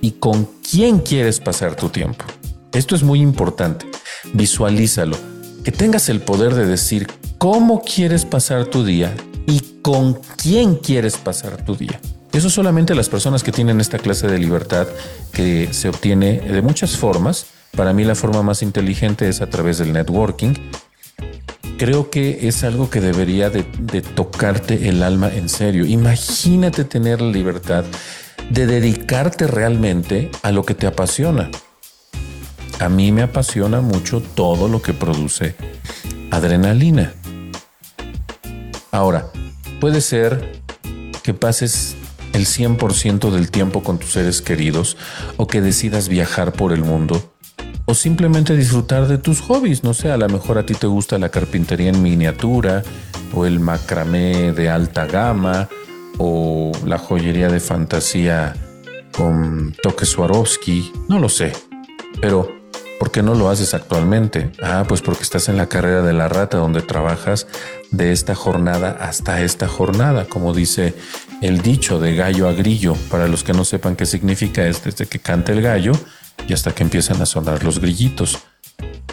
y 0.01 0.11
con 0.11 0.47
quién 0.69 0.99
quieres 0.99 1.39
pasar 1.39 1.75
tu 1.75 1.89
tiempo. 1.89 2.25
Esto 2.73 2.95
es 2.95 3.03
muy 3.03 3.21
importante. 3.21 3.87
Visualízalo. 4.33 5.17
Que 5.63 5.71
tengas 5.71 6.09
el 6.09 6.21
poder 6.21 6.53
de 6.53 6.65
decir 6.65 7.07
cómo 7.37 7.81
quieres 7.81 8.23
pasar 8.23 8.65
tu 8.65 8.85
día 8.85 9.15
y 9.47 9.61
con 9.81 10.13
quién 10.37 10.75
quieres 10.75 11.17
pasar 11.17 11.65
tu 11.65 11.75
día. 11.75 11.99
Eso 12.33 12.49
solamente 12.49 12.93
las 12.93 13.09
personas 13.09 13.43
que 13.43 13.51
tienen 13.51 13.79
esta 13.79 13.99
clase 13.99 14.27
de 14.27 14.37
libertad 14.37 14.87
que 15.31 15.69
se 15.71 15.89
obtiene 15.89 16.39
de 16.39 16.61
muchas 16.61 16.97
formas. 16.97 17.47
Para 17.75 17.93
mí 17.93 18.03
la 18.03 18.15
forma 18.15 18.43
más 18.43 18.61
inteligente 18.61 19.27
es 19.29 19.41
a 19.41 19.49
través 19.49 19.77
del 19.77 19.93
networking. 19.93 20.53
creo 21.77 22.09
que 22.09 22.47
es 22.47 22.63
algo 22.63 22.89
que 22.89 23.01
debería 23.01 23.51
de, 23.51 23.63
tocarte 24.01 24.89
el 24.89 25.03
alma 25.03 25.29
en 25.33 25.47
serio. 25.47 25.85
Imagínate 25.85 26.83
tener 26.83 27.21
la 27.21 27.31
libertad 27.31 27.85
de 28.49 28.65
dedicarte 28.65 29.45
realmente 29.45 30.31
a 30.41 30.51
lo 30.51 30.65
que 30.65 30.73
te 30.73 30.87
apasiona. 30.87 31.49
A 32.79 32.89
mí 32.89 33.11
me 33.11 33.21
apasiona 33.21 33.81
mucho 33.81 34.21
todo 34.21 34.67
lo 34.67 34.81
que 34.81 34.93
produce 34.93 35.55
adrenalina. 36.31 37.13
Ahora, 38.91 39.31
puede 39.79 40.01
ser 40.01 40.61
que 41.23 41.33
pases 41.33 41.95
el 42.37 42.45
100% 42.45 43.31
del 43.31 43.51
tiempo 43.51 43.83
con 43.83 43.97
tus 43.97 44.11
seres 44.11 44.41
queridos 44.41 44.95
o 45.35 45.47
que 45.47 45.61
decidas 45.61 46.07
viajar 46.07 46.53
por 46.53 46.71
el 46.71 46.83
mundo 46.83 47.33
o 47.85 47.93
simplemente 47.93 48.55
disfrutar 48.55 49.07
de 49.07 49.17
tus 49.17 49.41
hobbies. 49.41 49.83
No 49.83 49.93
sé, 49.93 50.11
a 50.11 50.17
lo 50.17 50.27
mejor 50.27 50.57
a 50.57 50.65
ti 50.65 50.73
te 50.73 50.87
gusta 50.87 51.17
la 51.17 51.29
carpintería 51.29 51.89
en 51.89 52.03
miniatura 52.03 52.83
o 53.33 53.45
el 53.45 53.59
macramé 53.59 54.51
de 54.51 54.69
alta 54.69 55.05
gama 55.05 55.69
o 56.17 56.71
la 56.85 56.97
joyería 56.97 57.49
de 57.49 57.59
fantasía 57.59 58.55
con 59.15 59.73
toque 59.81 60.05
Swarovski, 60.05 60.91
no 61.07 61.17
lo 61.17 61.29
sé. 61.29 61.53
Pero, 62.19 62.51
¿por 62.99 63.09
qué 63.09 63.23
no 63.23 63.35
lo 63.35 63.49
haces 63.49 63.73
actualmente? 63.73 64.51
Ah, 64.61 64.83
pues 64.87 65.01
porque 65.01 65.23
estás 65.23 65.47
en 65.47 65.55
la 65.55 65.67
carrera 65.67 66.01
de 66.01 66.13
la 66.13 66.27
rata 66.27 66.57
donde 66.57 66.81
trabajas 66.81 67.47
de 67.91 68.11
esta 68.11 68.35
jornada 68.35 68.97
hasta 68.99 69.41
esta 69.41 69.67
jornada, 69.67 70.25
como 70.25 70.53
dice 70.53 70.93
el 71.41 71.61
dicho 71.61 71.99
de 71.99 72.15
gallo 72.15 72.47
a 72.47 72.53
grillo. 72.53 72.95
Para 73.09 73.27
los 73.27 73.43
que 73.43 73.53
no 73.53 73.65
sepan 73.65 73.95
qué 73.95 74.05
significa 74.05 74.65
es 74.65 74.83
desde 74.83 75.05
que 75.05 75.19
canta 75.19 75.51
el 75.51 75.61
gallo 75.61 75.93
y 76.47 76.53
hasta 76.53 76.73
que 76.73 76.83
empiezan 76.83 77.21
a 77.21 77.25
sonar 77.25 77.63
los 77.63 77.79
grillitos. 77.79 78.39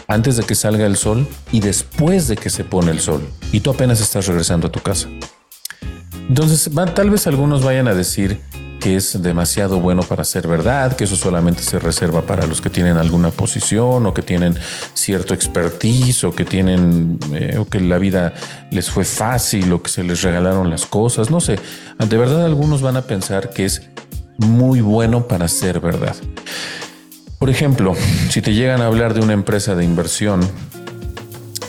Antes 0.07 0.37
de 0.37 0.43
que 0.43 0.55
salga 0.55 0.85
el 0.85 0.97
sol 0.97 1.27
y 1.51 1.59
después 1.59 2.27
de 2.27 2.35
que 2.37 2.49
se 2.49 2.63
pone 2.63 2.91
el 2.91 2.99
sol. 2.99 3.27
Y 3.51 3.61
tú 3.61 3.71
apenas 3.71 4.01
estás 4.01 4.27
regresando 4.27 4.67
a 4.67 4.71
tu 4.71 4.81
casa. 4.81 5.07
Entonces, 6.27 6.69
tal 6.93 7.09
vez 7.09 7.27
algunos 7.27 7.63
vayan 7.63 7.87
a 7.87 7.93
decir 7.93 8.41
que 8.85 8.95
es 8.95 9.19
demasiado 9.19 9.79
bueno 9.79 10.03
para 10.03 10.23
ser 10.23 10.47
verdad, 10.47 10.95
que 10.95 11.05
eso 11.05 11.15
solamente 11.15 11.63
se 11.63 11.79
reserva 11.79 12.21
para 12.21 12.45
los 12.45 12.61
que 12.61 12.69
tienen 12.69 12.97
alguna 12.97 13.31
posición 13.31 14.05
o 14.05 14.13
que 14.13 14.21
tienen 14.21 14.55
cierto 14.93 15.33
expertise 15.33 16.23
o 16.23 16.35
que 16.35 16.45
tienen 16.45 17.17
eh, 17.33 17.57
o 17.57 17.65
que 17.65 17.79
la 17.79 17.97
vida 17.97 18.35
les 18.69 18.91
fue 18.91 19.03
fácil 19.03 19.73
o 19.73 19.81
que 19.81 19.89
se 19.89 20.03
les 20.03 20.21
regalaron 20.21 20.69
las 20.69 20.85
cosas, 20.85 21.31
no 21.31 21.39
sé. 21.39 21.57
De 21.97 22.15
verdad 22.15 22.45
algunos 22.45 22.83
van 22.83 22.95
a 22.95 23.01
pensar 23.01 23.49
que 23.49 23.65
es 23.65 23.81
muy 24.37 24.81
bueno 24.81 25.27
para 25.27 25.47
ser 25.47 25.79
verdad. 25.79 26.15
Por 27.39 27.49
ejemplo, 27.49 27.95
si 28.29 28.43
te 28.43 28.53
llegan 28.53 28.83
a 28.83 28.85
hablar 28.85 29.15
de 29.15 29.21
una 29.21 29.33
empresa 29.33 29.73
de 29.73 29.83
inversión 29.83 30.41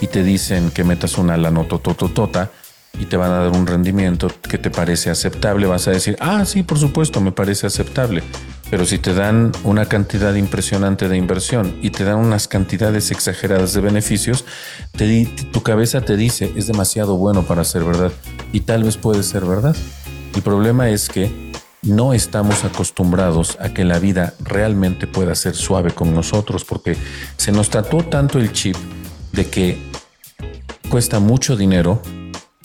y 0.01 0.05
te 0.05 0.21
dicen 0.21 0.69
que 0.69 0.83
metas 0.83 1.17
una 1.17 1.35
lanotototota, 1.35 2.51
y 2.99 3.05
te 3.05 3.17
van 3.17 3.31
a 3.31 3.39
dar 3.39 3.51
un 3.51 3.67
rendimiento 3.67 4.31
que 4.49 4.57
te 4.57 4.69
parece 4.69 5.09
aceptable, 5.09 5.67
vas 5.67 5.87
a 5.87 5.91
decir, 5.91 6.17
ah, 6.19 6.45
sí, 6.45 6.63
por 6.63 6.79
supuesto, 6.79 7.21
me 7.21 7.31
parece 7.31 7.67
aceptable. 7.67 8.23
Pero 8.69 8.85
si 8.85 8.97
te 8.97 9.13
dan 9.13 9.51
una 9.63 9.85
cantidad 9.85 10.33
impresionante 10.35 11.07
de 11.07 11.17
inversión 11.17 11.77
y 11.81 11.91
te 11.91 12.03
dan 12.03 12.17
unas 12.17 12.47
cantidades 12.47 13.11
exageradas 13.11 13.73
de 13.73 13.81
beneficios, 13.81 14.45
tu 15.51 15.63
cabeza 15.63 16.01
te 16.01 16.17
dice, 16.17 16.51
es 16.55 16.67
demasiado 16.67 17.15
bueno 17.15 17.43
para 17.43 17.63
ser 17.63 17.83
verdad. 17.83 18.11
Y 18.51 18.61
tal 18.61 18.83
vez 18.83 18.97
puede 18.97 19.23
ser 19.23 19.45
verdad. 19.45 19.75
El 20.35 20.41
problema 20.41 20.89
es 20.89 21.07
que 21.07 21.31
no 21.81 22.13
estamos 22.13 22.65
acostumbrados 22.65 23.57
a 23.61 23.73
que 23.73 23.85
la 23.85 23.99
vida 23.99 24.33
realmente 24.43 25.07
pueda 25.07 25.35
ser 25.35 25.55
suave 25.55 25.91
con 25.91 26.13
nosotros 26.13 26.65
porque 26.65 26.97
se 27.37 27.51
nos 27.51 27.69
trató 27.69 28.03
tanto 28.03 28.39
el 28.39 28.51
chip 28.51 28.75
de 29.31 29.45
que 29.45 29.77
cuesta 30.89 31.19
mucho 31.19 31.55
dinero 31.55 32.01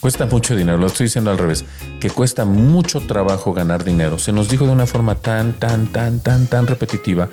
Cuesta 0.02 0.26
mucho 0.26 0.56
dinero, 0.56 0.78
lo 0.78 0.88
estoy 0.88 1.06
diciendo 1.06 1.30
al 1.30 1.38
revés, 1.38 1.64
que 2.00 2.11
cuesta 2.11 2.44
mucho 2.44 2.99
trabajo 3.02 3.52
ganar 3.52 3.85
dinero. 3.85 4.18
Se 4.18 4.32
nos 4.32 4.49
dijo 4.49 4.66
de 4.66 4.73
una 4.73 4.85
forma 4.85 5.14
tan, 5.14 5.52
tan, 5.52 5.87
tan, 5.92 6.18
tan, 6.18 6.49
tan 6.49 6.66
repetitiva 6.66 7.28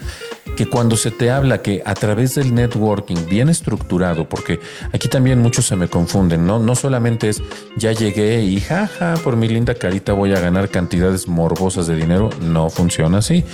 que 0.55 0.67
cuando 0.67 0.95
se 0.95 1.09
te 1.09 1.31
habla 1.31 1.63
que 1.63 1.81
a 1.83 1.95
través 1.95 2.35
del 2.35 2.53
networking 2.53 3.25
bien 3.27 3.49
estructurado, 3.49 4.29
porque 4.29 4.59
aquí 4.93 5.07
también 5.07 5.41
muchos 5.41 5.65
se 5.65 5.75
me 5.75 5.87
confunden, 5.87 6.45
¿no? 6.45 6.59
No 6.59 6.75
solamente 6.75 7.29
es 7.29 7.41
ya 7.75 7.91
llegué 7.91 8.43
y 8.43 8.59
jaja, 8.59 9.15
por 9.23 9.35
mi 9.35 9.47
linda 9.47 9.73
carita 9.73 10.13
voy 10.13 10.33
a 10.33 10.39
ganar 10.39 10.69
cantidades 10.69 11.27
morbosas 11.27 11.87
de 11.87 11.95
dinero, 11.95 12.29
no 12.39 12.69
funciona 12.69 13.17
así. 13.17 13.45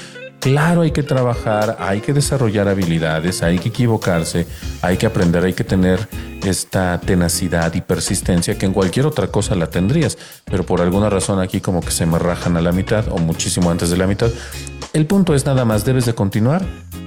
Claro, 0.45 0.81
hay 0.81 0.91
que 0.91 1.01
trabajar, 1.01 1.77
hay 1.79 2.01
que 2.01 2.13
desarrollar 2.13 2.67
habilidades, 2.67 3.41
hay 3.41 3.57
que 3.57 3.69
equivocarse, 3.69 4.45
hay 4.83 4.95
que 4.95 5.07
aprender, 5.07 5.43
hay 5.43 5.53
que 5.53 5.63
tener 5.63 6.07
esta 6.43 7.01
tenacidad 7.01 7.73
y 7.73 7.81
persistencia 7.81 8.55
que 8.55 8.67
en 8.67 8.71
cualquier 8.71 9.07
otra 9.07 9.25
cosa 9.25 9.55
la 9.55 9.71
tendrías, 9.71 10.19
pero 10.45 10.63
por 10.63 10.81
alguna 10.81 11.09
razón 11.09 11.39
aquí 11.39 11.61
como 11.61 11.81
que 11.81 11.89
se 11.89 12.05
me 12.05 12.19
rajan 12.19 12.57
a 12.57 12.61
la 12.61 12.71
mitad 12.71 13.07
o 13.09 13.17
muchísimo 13.17 13.71
antes 13.71 13.89
de 13.89 13.97
la 13.97 14.05
mitad. 14.05 14.29
El 14.93 15.07
punto 15.07 15.33
es 15.33 15.47
nada 15.47 15.65
más, 15.65 15.83
debes 15.83 16.05
de 16.05 16.13
continuar 16.13 16.63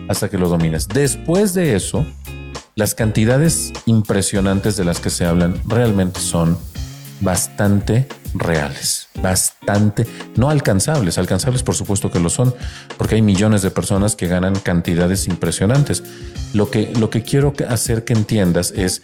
hasta 0.09 0.29
que 0.29 0.37
lo 0.37 0.49
domines. 0.49 0.89
Después 0.89 1.55
de 1.55 1.77
eso, 1.77 2.05
las 2.75 2.97
cantidades 2.97 3.73
impresionantes 3.87 4.77
de 4.77 4.85
las 4.85 4.99
que 4.99 5.11
se 5.11 5.27
hablan 5.27 5.61
realmente 5.65 6.19
son 6.19 6.59
bastante 7.21 8.09
reales, 8.35 9.08
bastante 9.23 10.07
no 10.37 10.51
alcanzables. 10.51 11.19
Alcanzables, 11.19 11.63
por 11.63 11.75
supuesto 11.75 12.11
que 12.11 12.21
lo 12.21 12.31
son, 12.31 12.55
porque 12.97 13.17
hay 13.17 13.23
millones 13.23 13.63
de 13.63 13.71
personas 13.71 14.17
que 14.17 14.29
ganan 14.29 14.55
cantidades 14.55 15.29
impresionantes. 15.29 16.03
Lo 16.55 16.71
que, 16.71 16.93
lo 16.99 17.11
que 17.11 17.23
quiero 17.23 17.53
hacer 17.69 18.05
que 18.05 18.13
entiendas 18.13 18.73
es 18.73 19.03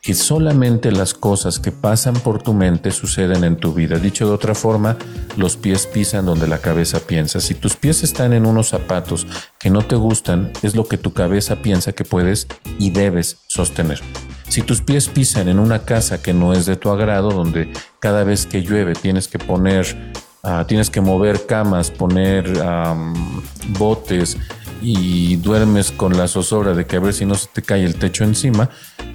que 0.00 0.14
solamente 0.14 0.92
las 0.92 1.12
cosas 1.12 1.58
que 1.58 1.72
pasan 1.72 2.14
por 2.14 2.42
tu 2.42 2.54
mente 2.54 2.92
suceden 2.92 3.44
en 3.44 3.56
tu 3.56 3.74
vida. 3.74 3.98
Dicho 3.98 4.26
de 4.26 4.32
otra 4.32 4.54
forma, 4.54 4.96
los 5.36 5.56
pies 5.56 5.86
pisan 5.86 6.24
donde 6.24 6.46
la 6.46 6.58
cabeza 6.58 7.00
piensa. 7.00 7.40
Si 7.40 7.54
tus 7.54 7.76
pies 7.76 8.02
están 8.02 8.32
en 8.32 8.46
unos 8.46 8.68
zapatos 8.68 9.26
que 9.58 9.70
no 9.70 9.84
te 9.84 9.96
gustan, 9.96 10.52
es 10.62 10.76
lo 10.76 10.86
que 10.86 10.98
tu 10.98 11.12
cabeza 11.12 11.56
piensa 11.56 11.92
que 11.92 12.04
puedes 12.04 12.46
y 12.78 12.90
debes 12.90 13.38
sostener. 13.48 14.00
Si 14.48 14.62
tus 14.62 14.80
pies 14.80 15.08
pisan 15.08 15.48
en 15.48 15.58
una 15.58 15.80
casa 15.80 16.22
que 16.22 16.32
no 16.32 16.52
es 16.52 16.66
de 16.66 16.76
tu 16.76 16.90
agrado, 16.90 17.30
donde 17.30 17.70
cada 18.00 18.24
vez 18.24 18.46
que 18.46 18.62
llueve 18.62 18.94
tienes 18.94 19.28
que 19.28 19.38
poner, 19.38 20.16
ah, 20.42 20.64
tienes 20.66 20.90
que 20.90 21.00
mover 21.00 21.46
camas, 21.46 21.90
poner 21.90 22.50
botes 23.78 24.38
y 24.80 25.36
duermes 25.36 25.90
con 25.90 26.16
la 26.16 26.28
zozobra 26.28 26.72
de 26.72 26.86
que 26.86 26.96
a 26.96 27.00
ver 27.00 27.12
si 27.12 27.26
no 27.26 27.34
se 27.34 27.48
te 27.48 27.62
cae 27.62 27.84
el 27.84 27.96
techo 27.96 28.24
encima, 28.24 28.70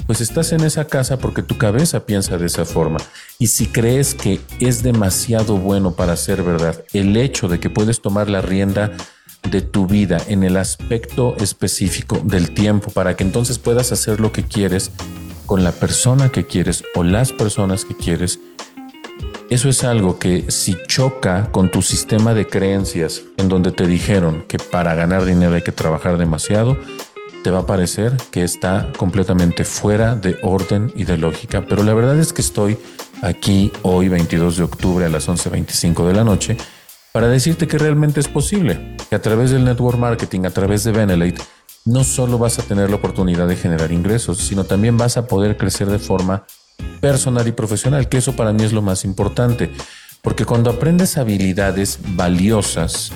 pues 0.05 0.21
estás 0.21 0.51
en 0.51 0.61
esa 0.61 0.85
casa 0.85 1.17
porque 1.17 1.41
tu 1.41 1.57
cabeza 1.57 2.05
piensa 2.05 2.37
de 2.37 2.45
esa 2.45 2.65
forma. 2.65 2.99
Y 3.39 3.47
si 3.47 3.67
crees 3.67 4.13
que 4.13 4.39
es 4.59 4.83
demasiado 4.83 5.57
bueno 5.57 5.95
para 5.95 6.15
ser 6.15 6.43
verdad, 6.43 6.83
el 6.93 7.15
hecho 7.17 7.47
de 7.47 7.59
que 7.59 7.69
puedes 7.69 8.01
tomar 8.01 8.29
la 8.29 8.41
rienda 8.41 8.91
de 9.49 9.61
tu 9.61 9.87
vida 9.87 10.21
en 10.27 10.43
el 10.43 10.57
aspecto 10.57 11.35
específico 11.37 12.21
del 12.23 12.53
tiempo 12.53 12.91
para 12.91 13.15
que 13.15 13.23
entonces 13.23 13.59
puedas 13.59 13.91
hacer 13.91 14.19
lo 14.19 14.31
que 14.31 14.43
quieres 14.43 14.91
con 15.53 15.63
la 15.63 15.71
persona 15.71 16.29
que 16.29 16.47
quieres 16.47 16.83
o 16.95 17.03
las 17.03 17.31
personas 17.31 17.85
que 17.85 17.95
quieres, 17.95 18.39
eso 19.51 19.69
es 19.69 19.83
algo 19.83 20.17
que 20.17 20.49
si 20.49 20.75
choca 20.87 21.51
con 21.51 21.69
tu 21.69 21.83
sistema 21.83 22.33
de 22.33 22.47
creencias 22.47 23.21
en 23.37 23.49
donde 23.49 23.71
te 23.71 23.85
dijeron 23.85 24.45
que 24.47 24.57
para 24.57 24.95
ganar 24.95 25.25
dinero 25.25 25.53
hay 25.53 25.61
que 25.61 25.71
trabajar 25.71 26.17
demasiado, 26.17 26.75
te 27.43 27.51
va 27.51 27.59
a 27.59 27.65
parecer 27.67 28.17
que 28.31 28.41
está 28.41 28.91
completamente 28.97 29.63
fuera 29.63 30.15
de 30.15 30.39
orden 30.41 30.91
y 30.95 31.03
de 31.03 31.19
lógica. 31.19 31.63
Pero 31.69 31.83
la 31.83 31.93
verdad 31.93 32.17
es 32.17 32.33
que 32.33 32.41
estoy 32.41 32.79
aquí 33.21 33.71
hoy, 33.83 34.09
22 34.09 34.57
de 34.57 34.63
octubre 34.63 35.05
a 35.05 35.09
las 35.09 35.29
11.25 35.29 36.07
de 36.07 36.13
la 36.15 36.23
noche, 36.23 36.57
para 37.11 37.27
decirte 37.27 37.67
que 37.67 37.77
realmente 37.77 38.19
es 38.19 38.27
posible, 38.27 38.97
que 39.07 39.15
a 39.15 39.21
través 39.21 39.51
del 39.51 39.65
network 39.65 39.99
marketing, 39.99 40.45
a 40.45 40.49
través 40.49 40.83
de 40.83 40.93
Benelate, 40.93 41.43
no 41.85 42.03
solo 42.03 42.37
vas 42.37 42.59
a 42.59 42.63
tener 42.63 42.89
la 42.89 42.95
oportunidad 42.95 43.47
de 43.47 43.55
generar 43.55 43.91
ingresos, 43.91 44.37
sino 44.37 44.63
también 44.63 44.97
vas 44.97 45.17
a 45.17 45.27
poder 45.27 45.57
crecer 45.57 45.89
de 45.89 45.99
forma 45.99 46.45
personal 47.01 47.47
y 47.47 47.51
profesional, 47.51 48.07
que 48.07 48.17
eso 48.17 48.35
para 48.35 48.53
mí 48.53 48.63
es 48.63 48.73
lo 48.73 48.81
más 48.81 49.03
importante, 49.03 49.71
porque 50.21 50.45
cuando 50.45 50.69
aprendes 50.69 51.17
habilidades 51.17 51.99
valiosas, 52.15 53.11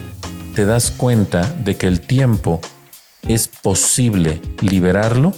te 0.53 0.65
das 0.65 0.91
cuenta 0.91 1.43
de 1.63 1.77
que 1.77 1.87
el 1.87 2.01
tiempo 2.01 2.59
es 3.27 3.47
posible 3.47 4.41
liberarlo 4.61 5.33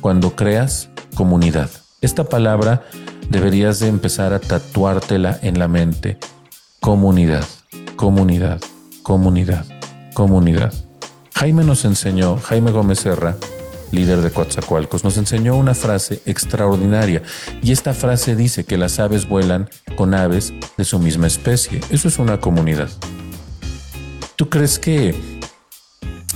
cuando 0.00 0.34
creas 0.34 0.88
comunidad. 1.14 1.70
Esta 2.00 2.24
palabra 2.24 2.82
deberías 3.30 3.80
de 3.80 3.88
empezar 3.88 4.32
a 4.32 4.40
tatuártela 4.40 5.38
en 5.42 5.58
la 5.58 5.68
mente. 5.68 6.18
Comunidad, 6.80 7.44
comunidad, 7.96 8.60
comunidad, 9.02 9.64
comunidad. 10.14 10.85
Jaime 11.36 11.64
nos 11.64 11.84
enseñó, 11.84 12.38
Jaime 12.38 12.70
Gómez 12.70 13.00
Serra, 13.00 13.36
líder 13.92 14.22
de 14.22 14.30
Coatzacoalcos, 14.30 15.04
nos 15.04 15.18
enseñó 15.18 15.54
una 15.54 15.74
frase 15.74 16.22
extraordinaria 16.24 17.22
y 17.62 17.72
esta 17.72 17.92
frase 17.92 18.34
dice 18.34 18.64
que 18.64 18.78
las 18.78 18.98
aves 19.00 19.28
vuelan 19.28 19.68
con 19.96 20.14
aves 20.14 20.54
de 20.78 20.84
su 20.86 20.98
misma 20.98 21.26
especie. 21.26 21.82
Eso 21.90 22.08
es 22.08 22.18
una 22.18 22.40
comunidad. 22.40 22.88
¿Tú 24.36 24.48
crees 24.48 24.78
que 24.78 25.14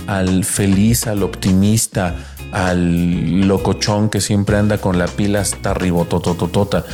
al 0.05 0.43
feliz, 0.43 1.07
al 1.07 1.23
optimista, 1.23 2.15
al 2.51 3.47
locochón 3.47 4.07
que 4.07 4.21
siempre 4.21 4.57
anda 4.57 4.77
con 4.77 4.99
la 4.99 5.07
pila 5.07 5.41
hasta 5.41 5.73
ribotototota, 5.73 6.85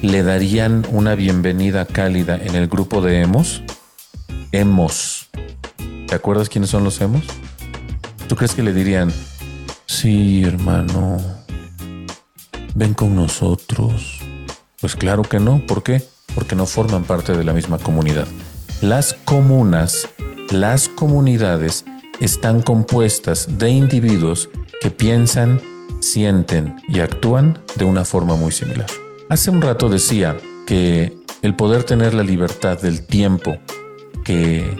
le 0.00 0.22
darían 0.22 0.86
una 0.92 1.14
bienvenida 1.14 1.84
cálida 1.84 2.36
en 2.42 2.54
el 2.54 2.68
grupo 2.68 3.02
de 3.02 3.20
emos? 3.20 3.62
Emos. 4.50 5.28
¿Te 6.06 6.14
acuerdas 6.14 6.48
quiénes 6.48 6.70
son 6.70 6.84
los 6.84 7.02
emos? 7.02 7.22
¿Tú 8.30 8.36
crees 8.36 8.54
que 8.54 8.62
le 8.62 8.72
dirían, 8.72 9.12
sí, 9.86 10.44
hermano, 10.44 11.16
ven 12.76 12.94
con 12.94 13.16
nosotros? 13.16 14.20
Pues 14.80 14.94
claro 14.94 15.22
que 15.22 15.40
no. 15.40 15.66
¿Por 15.66 15.82
qué? 15.82 16.00
Porque 16.36 16.54
no 16.54 16.64
forman 16.66 17.02
parte 17.02 17.36
de 17.36 17.42
la 17.42 17.52
misma 17.52 17.78
comunidad. 17.78 18.28
Las 18.82 19.14
comunas, 19.24 20.08
las 20.50 20.88
comunidades 20.88 21.84
están 22.20 22.62
compuestas 22.62 23.58
de 23.58 23.70
individuos 23.70 24.48
que 24.80 24.92
piensan, 24.92 25.60
sienten 25.98 26.76
y 26.86 27.00
actúan 27.00 27.58
de 27.74 27.84
una 27.84 28.04
forma 28.04 28.36
muy 28.36 28.52
similar. 28.52 28.86
Hace 29.28 29.50
un 29.50 29.60
rato 29.60 29.88
decía 29.88 30.36
que 30.68 31.18
el 31.42 31.56
poder 31.56 31.82
tener 31.82 32.14
la 32.14 32.22
libertad 32.22 32.80
del 32.80 33.04
tiempo 33.04 33.58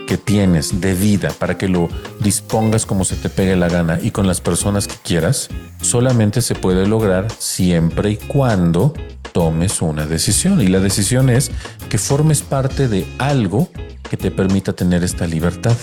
que, 0.07 0.17
tienes 0.23 0.79
de 0.79 0.93
vida 0.93 1.29
para 1.37 1.57
que 1.57 1.67
lo 1.67 1.89
dispongas 2.19 2.85
como 2.85 3.03
se 3.03 3.15
te 3.15 3.27
pegue 3.27 3.55
la 3.55 3.67
gana 3.67 3.99
y 4.01 4.11
con 4.11 4.27
las 4.27 4.39
personas 4.39 4.87
que 4.87 4.95
quieras, 5.03 5.49
solamente 5.81 6.41
se 6.41 6.55
puede 6.55 6.87
lograr 6.87 7.27
siempre 7.37 8.11
y 8.11 8.15
cuando 8.17 8.93
tomes 9.33 9.81
una 9.81 10.05
decisión. 10.05 10.61
Y 10.61 10.67
la 10.67 10.79
decisión 10.79 11.29
es 11.29 11.51
que 11.89 11.97
formes 11.97 12.43
parte 12.43 12.87
de 12.87 13.05
algo 13.17 13.67
que 14.09 14.15
te 14.15 14.31
permita 14.31 14.73
tener 14.73 15.03
esta 15.03 15.27
libertad. 15.27 15.75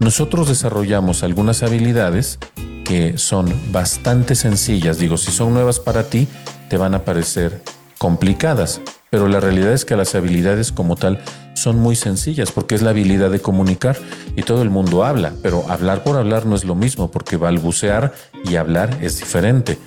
Nosotros 0.00 0.48
desarrollamos 0.48 1.22
algunas 1.22 1.62
habilidades 1.62 2.38
que 2.84 3.16
son 3.16 3.52
bastante 3.72 4.34
sencillas. 4.34 4.98
Digo, 4.98 5.16
si 5.16 5.30
son 5.30 5.54
nuevas 5.54 5.80
para 5.80 6.04
ti, 6.04 6.28
te 6.68 6.76
van 6.76 6.94
a 6.94 7.04
parecer 7.04 7.62
complicadas, 7.96 8.80
pero 9.10 9.28
la 9.28 9.40
realidad 9.40 9.72
es 9.72 9.84
que 9.84 9.96
las 9.96 10.14
habilidades 10.14 10.72
como 10.72 10.96
tal 10.96 11.20
son 11.58 11.78
muy 11.78 11.96
sencillas 11.96 12.52
porque 12.52 12.74
es 12.74 12.82
la 12.82 12.90
habilidad 12.90 13.30
de 13.30 13.40
comunicar 13.40 13.96
y 14.36 14.42
todo 14.42 14.62
el 14.62 14.70
mundo 14.70 15.04
habla, 15.04 15.32
pero 15.42 15.64
hablar 15.68 16.04
por 16.04 16.16
hablar 16.16 16.46
no 16.46 16.54
es 16.54 16.64
lo 16.64 16.74
mismo 16.74 17.10
porque 17.10 17.36
balbucear 17.36 18.12
y 18.44 18.56
hablar 18.56 18.98
es 19.02 19.18
diferente. 19.18 19.78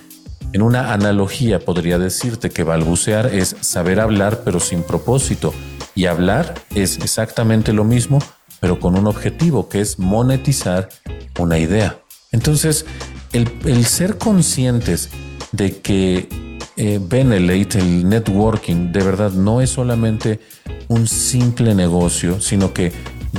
En 0.52 0.62
una 0.62 0.92
analogía 0.92 1.58
podría 1.58 1.98
decirte 1.98 2.50
que 2.50 2.62
balbucear 2.62 3.26
es 3.26 3.56
saber 3.60 4.00
hablar 4.00 4.42
pero 4.44 4.60
sin 4.60 4.82
propósito 4.82 5.54
y 5.94 6.06
hablar 6.06 6.54
es 6.74 6.98
exactamente 6.98 7.72
lo 7.72 7.84
mismo 7.84 8.18
pero 8.62 8.78
con 8.78 8.96
un 8.96 9.08
objetivo 9.08 9.68
que 9.68 9.80
es 9.80 9.98
monetizar 9.98 10.88
una 11.36 11.58
idea. 11.58 11.98
Entonces, 12.30 12.86
el, 13.32 13.84
ser 13.84 14.18
conscientes 14.18 15.10
de 15.50 15.80
que 15.80 16.28
eh, 16.76 17.00
Benelate, 17.02 17.78
el 17.78 18.08
networking, 18.08 18.92
de 18.92 19.02
verdad 19.02 19.32
no 19.32 19.60
es 19.60 19.70
solamente 19.70 20.40
un 20.88 21.06
simple 21.06 21.74
negocio, 21.74 22.40
sino 22.40 22.72
que 22.72 22.92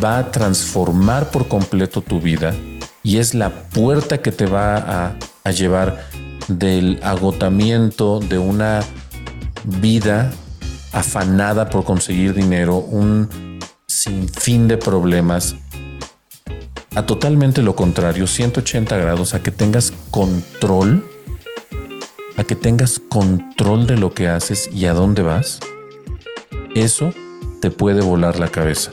va 0.03 0.19
a 0.19 0.31
transformar 0.31 1.29
por 1.31 1.47
completo 1.47 2.01
tu 2.01 2.19
vida 2.19 2.53
y 3.03 3.17
es 3.17 3.33
la 3.33 3.49
puerta 3.49 4.21
que 4.21 4.31
te 4.31 4.45
va 4.45 4.77
a, 4.77 5.15
a 5.43 5.51
llevar 5.51 6.05
del 6.47 6.99
agotamiento 7.03 8.19
de 8.19 8.37
una 8.37 8.81
vida 9.63 10.31
afanada 10.91 11.69
por 11.69 11.83
conseguir 11.83 12.33
dinero, 12.33 12.77
un 12.77 13.59
sinfín 13.87 14.67
de 14.67 14.77
problemas 14.77 15.55
a 16.95 17.05
totalmente 17.05 17.63
lo 17.63 17.75
contrario, 17.75 18.27
180 18.27 18.97
grados, 18.97 19.33
a 19.33 19.41
que 19.41 19.49
tengas 19.49 19.93
control, 20.11 21.03
a 22.37 22.43
que 22.43 22.55
tengas 22.55 22.99
control 22.99 23.87
de 23.87 23.97
lo 23.97 24.13
que 24.13 24.27
haces 24.27 24.69
y 24.73 24.85
a 24.85 24.93
dónde 24.93 25.21
vas, 25.21 25.59
eso 26.75 27.13
te 27.61 27.71
puede 27.71 28.01
volar 28.01 28.39
la 28.39 28.49
cabeza. 28.49 28.91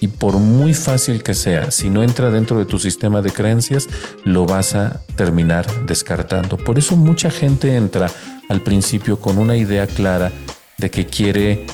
Y 0.00 0.08
por 0.08 0.38
muy 0.38 0.72
fácil 0.72 1.22
que 1.22 1.34
sea, 1.34 1.70
si 1.70 1.90
no 1.90 2.02
entra 2.02 2.30
dentro 2.30 2.58
de 2.58 2.64
tu 2.64 2.78
sistema 2.78 3.20
de 3.20 3.30
creencias, 3.30 3.86
lo 4.24 4.46
vas 4.46 4.74
a 4.74 5.02
terminar 5.14 5.66
descartando. 5.84 6.56
Por 6.56 6.78
eso 6.78 6.96
mucha 6.96 7.30
gente 7.30 7.76
entra 7.76 8.10
al 8.48 8.62
principio 8.62 9.20
con 9.20 9.36
una 9.36 9.56
idea 9.56 9.86
clara 9.86 10.32
de 10.78 10.90
que 10.90 11.04
quiere 11.04 11.66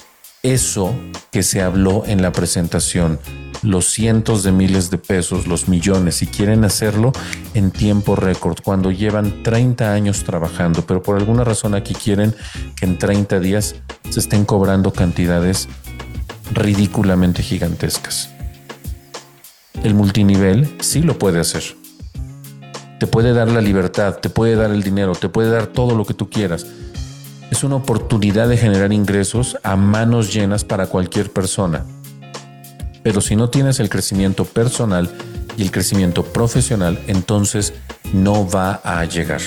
eso 0.42 0.92
que 1.30 1.44
se 1.44 1.62
habló 1.62 2.04
en 2.06 2.20
la 2.20 2.32
presentación, 2.32 3.20
los 3.66 3.86
cientos 3.86 4.42
de 4.42 4.52
miles 4.52 4.90
de 4.90 4.98
pesos, 4.98 5.46
los 5.46 5.68
millones, 5.68 6.22
y 6.22 6.26
quieren 6.26 6.64
hacerlo 6.64 7.12
en 7.54 7.70
tiempo 7.70 8.16
récord, 8.16 8.58
cuando 8.62 8.90
llevan 8.90 9.42
30 9.42 9.92
años 9.92 10.24
trabajando, 10.24 10.86
pero 10.86 11.02
por 11.02 11.16
alguna 11.16 11.44
razón 11.44 11.74
aquí 11.74 11.94
quieren 11.94 12.34
que 12.76 12.86
en 12.86 12.98
30 12.98 13.40
días 13.40 13.74
se 14.08 14.20
estén 14.20 14.44
cobrando 14.44 14.92
cantidades 14.92 15.68
ridículamente 16.52 17.42
gigantescas. 17.42 18.30
El 19.82 19.94
multinivel 19.94 20.76
sí 20.80 21.02
lo 21.02 21.18
puede 21.18 21.40
hacer. 21.40 21.62
Te 23.00 23.06
puede 23.06 23.34
dar 23.34 23.50
la 23.50 23.60
libertad, 23.60 24.18
te 24.18 24.30
puede 24.30 24.54
dar 24.54 24.70
el 24.70 24.82
dinero, 24.82 25.12
te 25.12 25.28
puede 25.28 25.50
dar 25.50 25.66
todo 25.66 25.94
lo 25.94 26.04
que 26.06 26.14
tú 26.14 26.30
quieras. 26.30 26.66
Es 27.50 27.62
una 27.62 27.76
oportunidad 27.76 28.48
de 28.48 28.56
generar 28.56 28.92
ingresos 28.92 29.58
a 29.62 29.76
manos 29.76 30.32
llenas 30.32 30.64
para 30.64 30.86
cualquier 30.86 31.30
persona 31.30 31.84
pero 33.06 33.20
si 33.20 33.36
no 33.36 33.50
tienes 33.50 33.78
el 33.78 33.88
crecimiento 33.88 34.44
personal 34.44 35.08
y 35.56 35.62
el 35.62 35.70
crecimiento 35.70 36.24
profesional, 36.24 36.98
entonces 37.06 37.72
no 38.12 38.50
va 38.50 38.80
a 38.82 39.04
llegar. 39.04 39.40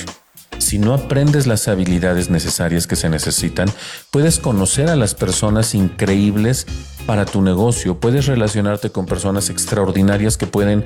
Si 0.59 0.79
no 0.79 0.93
aprendes 0.93 1.45
las 1.45 1.67
habilidades 1.67 2.29
necesarias 2.29 2.87
que 2.87 2.95
se 2.95 3.09
necesitan, 3.09 3.69
puedes 4.11 4.39
conocer 4.39 4.89
a 4.89 4.95
las 4.95 5.13
personas 5.13 5.75
increíbles 5.75 6.67
para 7.05 7.25
tu 7.25 7.41
negocio, 7.41 7.99
puedes 7.99 8.27
relacionarte 8.27 8.91
con 8.91 9.05
personas 9.05 9.49
extraordinarias 9.49 10.37
que 10.37 10.47
pueden 10.47 10.85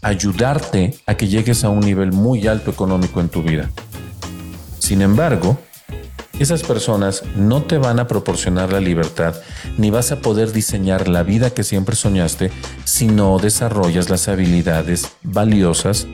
ayudarte 0.00 0.96
a 1.06 1.16
que 1.16 1.26
llegues 1.26 1.64
a 1.64 1.68
un 1.68 1.80
nivel 1.80 2.12
muy 2.12 2.46
alto 2.46 2.70
económico 2.70 3.18
en 3.18 3.28
tu 3.28 3.42
vida. 3.42 3.72
Sin 4.78 5.02
embargo, 5.02 5.58
esas 6.38 6.62
personas 6.62 7.22
no 7.36 7.62
te 7.62 7.78
van 7.78 8.00
a 8.00 8.06
proporcionar 8.06 8.72
la 8.72 8.80
libertad 8.80 9.34
ni 9.78 9.90
vas 9.90 10.12
a 10.12 10.20
poder 10.20 10.52
diseñar 10.52 11.08
la 11.08 11.22
vida 11.22 11.50
que 11.50 11.64
siempre 11.64 11.96
soñaste 11.96 12.50
si 12.84 13.06
no 13.06 13.38
desarrollas 13.38 14.10
las 14.10 14.28
habilidades 14.28 15.12
valiosas 15.22 16.06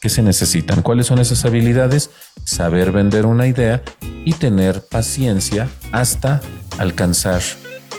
que 0.00 0.08
se 0.08 0.22
necesitan. 0.22 0.82
¿Cuáles 0.82 1.06
son 1.06 1.20
esas 1.20 1.44
habilidades? 1.44 2.10
Saber 2.44 2.90
vender 2.90 3.24
una 3.24 3.46
idea 3.46 3.82
y 4.24 4.32
tener 4.32 4.82
paciencia 4.82 5.68
hasta 5.92 6.40
alcanzar 6.78 7.40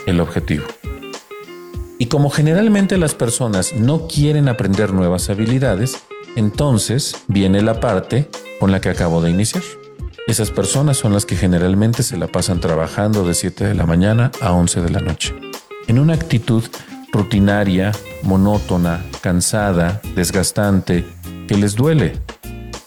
el 0.06 0.20
objetivo. 0.20 0.64
Y 1.98 2.06
como 2.06 2.28
generalmente 2.28 2.98
las 2.98 3.14
personas 3.14 3.72
no 3.72 4.06
quieren 4.06 4.48
aprender 4.48 4.92
nuevas 4.92 5.30
habilidades, 5.30 5.96
entonces 6.36 7.16
viene 7.28 7.62
la 7.62 7.80
parte 7.80 8.28
con 8.60 8.70
la 8.70 8.80
que 8.80 8.90
acabo 8.90 9.22
de 9.22 9.30
iniciar. 9.30 9.62
Esas 10.26 10.50
personas 10.50 10.96
son 10.96 11.12
las 11.12 11.26
que 11.26 11.36
generalmente 11.36 12.02
se 12.02 12.16
la 12.16 12.28
pasan 12.28 12.58
trabajando 12.58 13.28
de 13.28 13.34
7 13.34 13.66
de 13.66 13.74
la 13.74 13.84
mañana 13.84 14.30
a 14.40 14.52
11 14.52 14.80
de 14.80 14.88
la 14.88 15.00
noche. 15.00 15.34
En 15.86 15.98
una 15.98 16.14
actitud 16.14 16.64
rutinaria, 17.12 17.92
monótona, 18.22 19.04
cansada, 19.20 20.00
desgastante, 20.16 21.04
que 21.46 21.58
les 21.58 21.74
duele, 21.74 22.14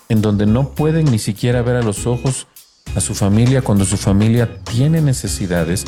en 0.10 0.24
donde 0.24 0.48
no 0.48 0.70
pueden 0.70 1.06
ni 1.12 1.20
siquiera 1.20 1.62
ver 1.62 1.76
a 1.76 1.84
los 1.84 2.08
ojos 2.08 2.48
a 2.96 3.02
su 3.02 3.14
familia 3.14 3.62
cuando 3.62 3.86
su 3.86 3.98
familia 3.98 4.64
tiene 4.64 5.00
necesidades, 5.02 5.86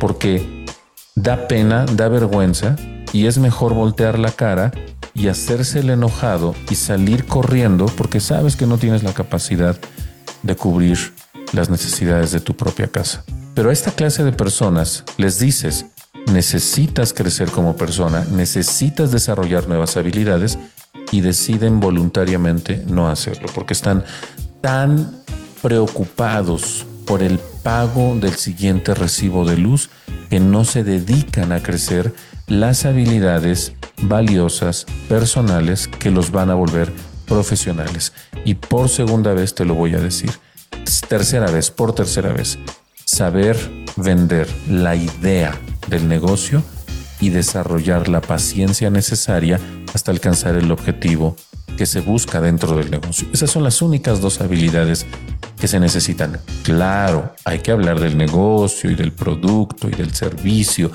porque 0.00 0.66
da 1.14 1.46
pena, 1.46 1.86
da 1.86 2.08
vergüenza 2.08 2.74
y 3.12 3.26
es 3.26 3.38
mejor 3.38 3.72
voltear 3.72 4.18
la 4.18 4.32
cara 4.32 4.72
y 5.14 5.28
hacerse 5.28 5.78
el 5.78 5.90
enojado 5.90 6.56
y 6.70 6.74
salir 6.74 7.24
corriendo 7.24 7.86
porque 7.86 8.18
sabes 8.18 8.56
que 8.56 8.66
no 8.66 8.78
tienes 8.78 9.04
la 9.04 9.14
capacidad 9.14 9.78
de 10.42 10.56
cubrir 10.56 10.98
las 11.52 11.70
necesidades 11.70 12.32
de 12.32 12.40
tu 12.40 12.56
propia 12.56 12.88
casa. 12.88 13.24
Pero 13.54 13.70
a 13.70 13.72
esta 13.72 13.90
clase 13.90 14.24
de 14.24 14.32
personas 14.32 15.04
les 15.16 15.38
dices, 15.38 15.86
necesitas 16.32 17.12
crecer 17.12 17.50
como 17.50 17.76
persona, 17.76 18.24
necesitas 18.30 19.10
desarrollar 19.10 19.66
nuevas 19.68 19.96
habilidades 19.96 20.58
y 21.10 21.22
deciden 21.22 21.80
voluntariamente 21.80 22.84
no 22.86 23.08
hacerlo 23.08 23.48
porque 23.54 23.72
están 23.72 24.04
tan 24.60 25.22
preocupados 25.62 26.86
por 27.06 27.22
el 27.22 27.38
pago 27.62 28.16
del 28.20 28.34
siguiente 28.34 28.94
recibo 28.94 29.44
de 29.44 29.56
luz 29.56 29.88
que 30.28 30.40
no 30.40 30.64
se 30.64 30.84
dedican 30.84 31.52
a 31.52 31.62
crecer 31.62 32.14
las 32.46 32.84
habilidades 32.84 33.72
valiosas 34.02 34.86
personales 35.08 35.88
que 35.88 36.10
los 36.10 36.30
van 36.30 36.50
a 36.50 36.54
volver 36.54 36.92
profesionales. 37.28 38.12
Y 38.44 38.54
por 38.54 38.88
segunda 38.88 39.34
vez 39.34 39.54
te 39.54 39.64
lo 39.64 39.74
voy 39.74 39.94
a 39.94 40.00
decir, 40.00 40.30
tercera 41.08 41.50
vez, 41.50 41.70
por 41.70 41.94
tercera 41.94 42.32
vez, 42.32 42.58
saber 43.04 43.56
vender 43.96 44.48
la 44.68 44.96
idea 44.96 45.58
del 45.88 46.08
negocio 46.08 46.62
y 47.20 47.30
desarrollar 47.30 48.08
la 48.08 48.20
paciencia 48.20 48.90
necesaria 48.90 49.60
hasta 49.94 50.10
alcanzar 50.10 50.56
el 50.56 50.70
objetivo 50.70 51.36
que 51.76 51.86
se 51.86 52.00
busca 52.00 52.40
dentro 52.40 52.76
del 52.76 52.90
negocio. 52.90 53.28
Esas 53.32 53.50
son 53.50 53.62
las 53.62 53.82
únicas 53.82 54.20
dos 54.20 54.40
habilidades 54.40 55.06
que 55.58 55.68
se 55.68 55.80
necesitan. 55.80 56.40
Claro, 56.62 57.34
hay 57.44 57.58
que 57.60 57.72
hablar 57.72 58.00
del 58.00 58.16
negocio 58.16 58.90
y 58.90 58.94
del 58.94 59.12
producto 59.12 59.88
y 59.88 59.92
del 59.92 60.14
servicio 60.14 60.90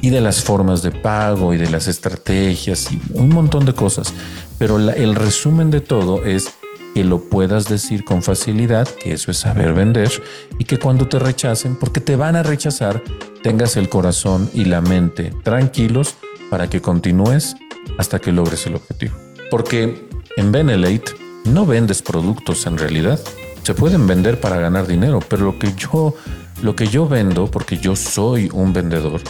y 0.00 0.10
de 0.10 0.20
las 0.20 0.42
formas 0.42 0.82
de 0.82 0.90
pago 0.90 1.52
y 1.54 1.58
de 1.58 1.70
las 1.70 1.86
estrategias 1.86 2.90
y 2.92 3.00
un 3.12 3.28
montón 3.28 3.66
de 3.66 3.74
cosas. 3.74 4.12
Pero 4.58 4.78
el 4.78 5.14
resumen 5.14 5.70
de 5.70 5.80
todo 5.80 6.24
es 6.24 6.50
que 6.94 7.04
lo 7.04 7.28
puedas 7.28 7.68
decir 7.68 8.04
con 8.04 8.22
facilidad, 8.22 8.88
que 8.88 9.12
eso 9.12 9.30
es 9.30 9.36
saber 9.36 9.74
vender 9.74 10.10
y 10.58 10.64
que 10.64 10.78
cuando 10.78 11.06
te 11.06 11.18
rechacen, 11.18 11.76
porque 11.76 12.00
te 12.00 12.16
van 12.16 12.36
a 12.36 12.42
rechazar, 12.42 13.02
tengas 13.42 13.76
el 13.76 13.90
corazón 13.90 14.50
y 14.54 14.64
la 14.64 14.80
mente 14.80 15.30
tranquilos 15.44 16.14
para 16.48 16.70
que 16.70 16.80
continúes 16.80 17.54
hasta 17.98 18.18
que 18.18 18.32
logres 18.32 18.66
el 18.66 18.76
objetivo. 18.76 19.14
Porque 19.50 20.08
en 20.38 20.52
Benelate 20.52 21.12
no 21.44 21.66
vendes 21.66 22.00
productos 22.00 22.66
en 22.66 22.78
realidad. 22.78 23.20
Se 23.66 23.74
pueden 23.74 24.06
vender 24.06 24.40
para 24.40 24.58
ganar 24.58 24.86
dinero, 24.86 25.18
pero 25.28 25.44
lo 25.44 25.58
que 25.58 25.74
yo 25.74 26.14
lo 26.62 26.76
que 26.76 26.86
yo 26.86 27.08
vendo, 27.08 27.50
porque 27.50 27.78
yo 27.78 27.96
soy 27.96 28.48
un 28.52 28.72
vendedor, 28.72 29.20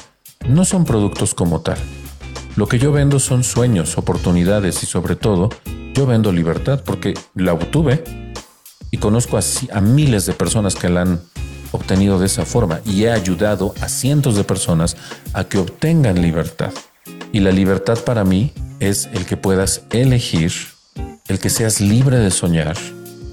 no 0.47 0.67
son 0.67 0.85
productos 0.85 1.35
como 1.35 1.63
tal. 1.63 1.79
Lo 2.55 2.69
que 2.69 2.79
yo 2.79 2.93
vendo 2.93 3.19
son 3.19 3.43
sueños, 3.43 3.97
oportunidades 3.97 4.83
y 4.83 4.87
sobre 4.87 5.17
todo 5.17 5.49
yo 5.95 6.05
vendo 6.05 6.33
libertad 6.33 6.83
porque 6.85 7.15
la 7.35 7.55
obtuve 7.55 8.05
y 8.91 8.99
conozco 8.99 9.39
a, 9.39 9.81
miles 9.81 10.27
de 10.27 10.35
personas 10.35 10.75
que 10.75 10.91
la 10.91 11.01
han 11.01 11.21
obtenido 11.73 12.19
de 12.19 12.27
esa 12.27 12.45
forma 12.45 12.81
y 12.85 13.05
he 13.05 13.13
ayudado 13.13 13.73
a 13.81 13.89
cientos 13.89 14.37
de 14.37 14.45
personas 14.45 14.99
a 15.33 15.45
que 15.45 15.57
obtengan 15.57 16.21
libertad. 16.21 16.75
Y 17.33 17.41
la 17.41 17.53
libertad 17.53 17.97
para 18.01 18.23
mí 18.23 18.53
es 18.81 19.09
el 19.15 19.25
que 19.25 19.39
puedas 19.39 19.85
elegir, 19.93 20.53
el 21.27 21.39
que 21.39 21.49
seas 21.49 21.81
libre 21.81 22.19
de 22.19 22.31
soñar 22.31 22.77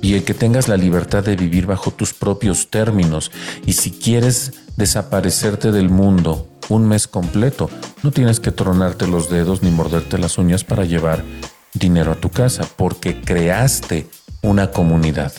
y 0.03 0.15
el 0.15 0.25
que 0.25 0.33
tengas 0.33 0.67
la 0.67 0.77
libertad 0.77 1.23
de 1.23 1.37
vivir 1.37 1.65
bajo 1.65 1.89
tus 1.89 2.13
propios 2.13 2.69
términos. 2.69 3.31
Y 3.65 3.73
si 3.73 3.89
quieres 3.89 4.51
desaparecerte 4.75 5.71
del 5.71 5.89
mundo 5.89 6.49
un 6.69 6.87
mes 6.87 7.07
completo, 7.07 7.69
no 8.03 8.11
tienes 8.11 8.41
que 8.41 8.51
tronarte 8.51 9.07
los 9.07 9.29
dedos 9.29 9.63
ni 9.63 9.71
morderte 9.71 10.17
las 10.17 10.37
uñas 10.37 10.65
para 10.65 10.83
llevar 10.83 11.23
dinero 11.73 12.11
a 12.11 12.15
tu 12.15 12.29
casa, 12.29 12.67
porque 12.75 13.21
creaste 13.21 14.07
una 14.41 14.71
comunidad, 14.71 15.31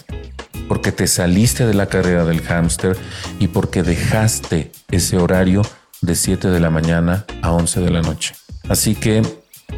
porque 0.66 0.92
te 0.92 1.07
saliste 1.07 1.66
de 1.66 1.74
la 1.74 1.87
carrera 1.87 2.24
del 2.24 2.40
hámster 2.40 2.96
y 3.38 3.48
porque 3.48 3.83
dejaste 3.83 4.72
ese 4.90 5.18
horario 5.18 5.61
de 6.00 6.14
7 6.14 6.48
de 6.48 6.61
la 6.61 6.70
mañana 6.70 7.27
a 7.42 7.53
11 7.53 7.81
de 7.81 7.90
la 7.90 8.00
noche. 8.00 8.35
Así 8.68 8.94
que 8.94 9.22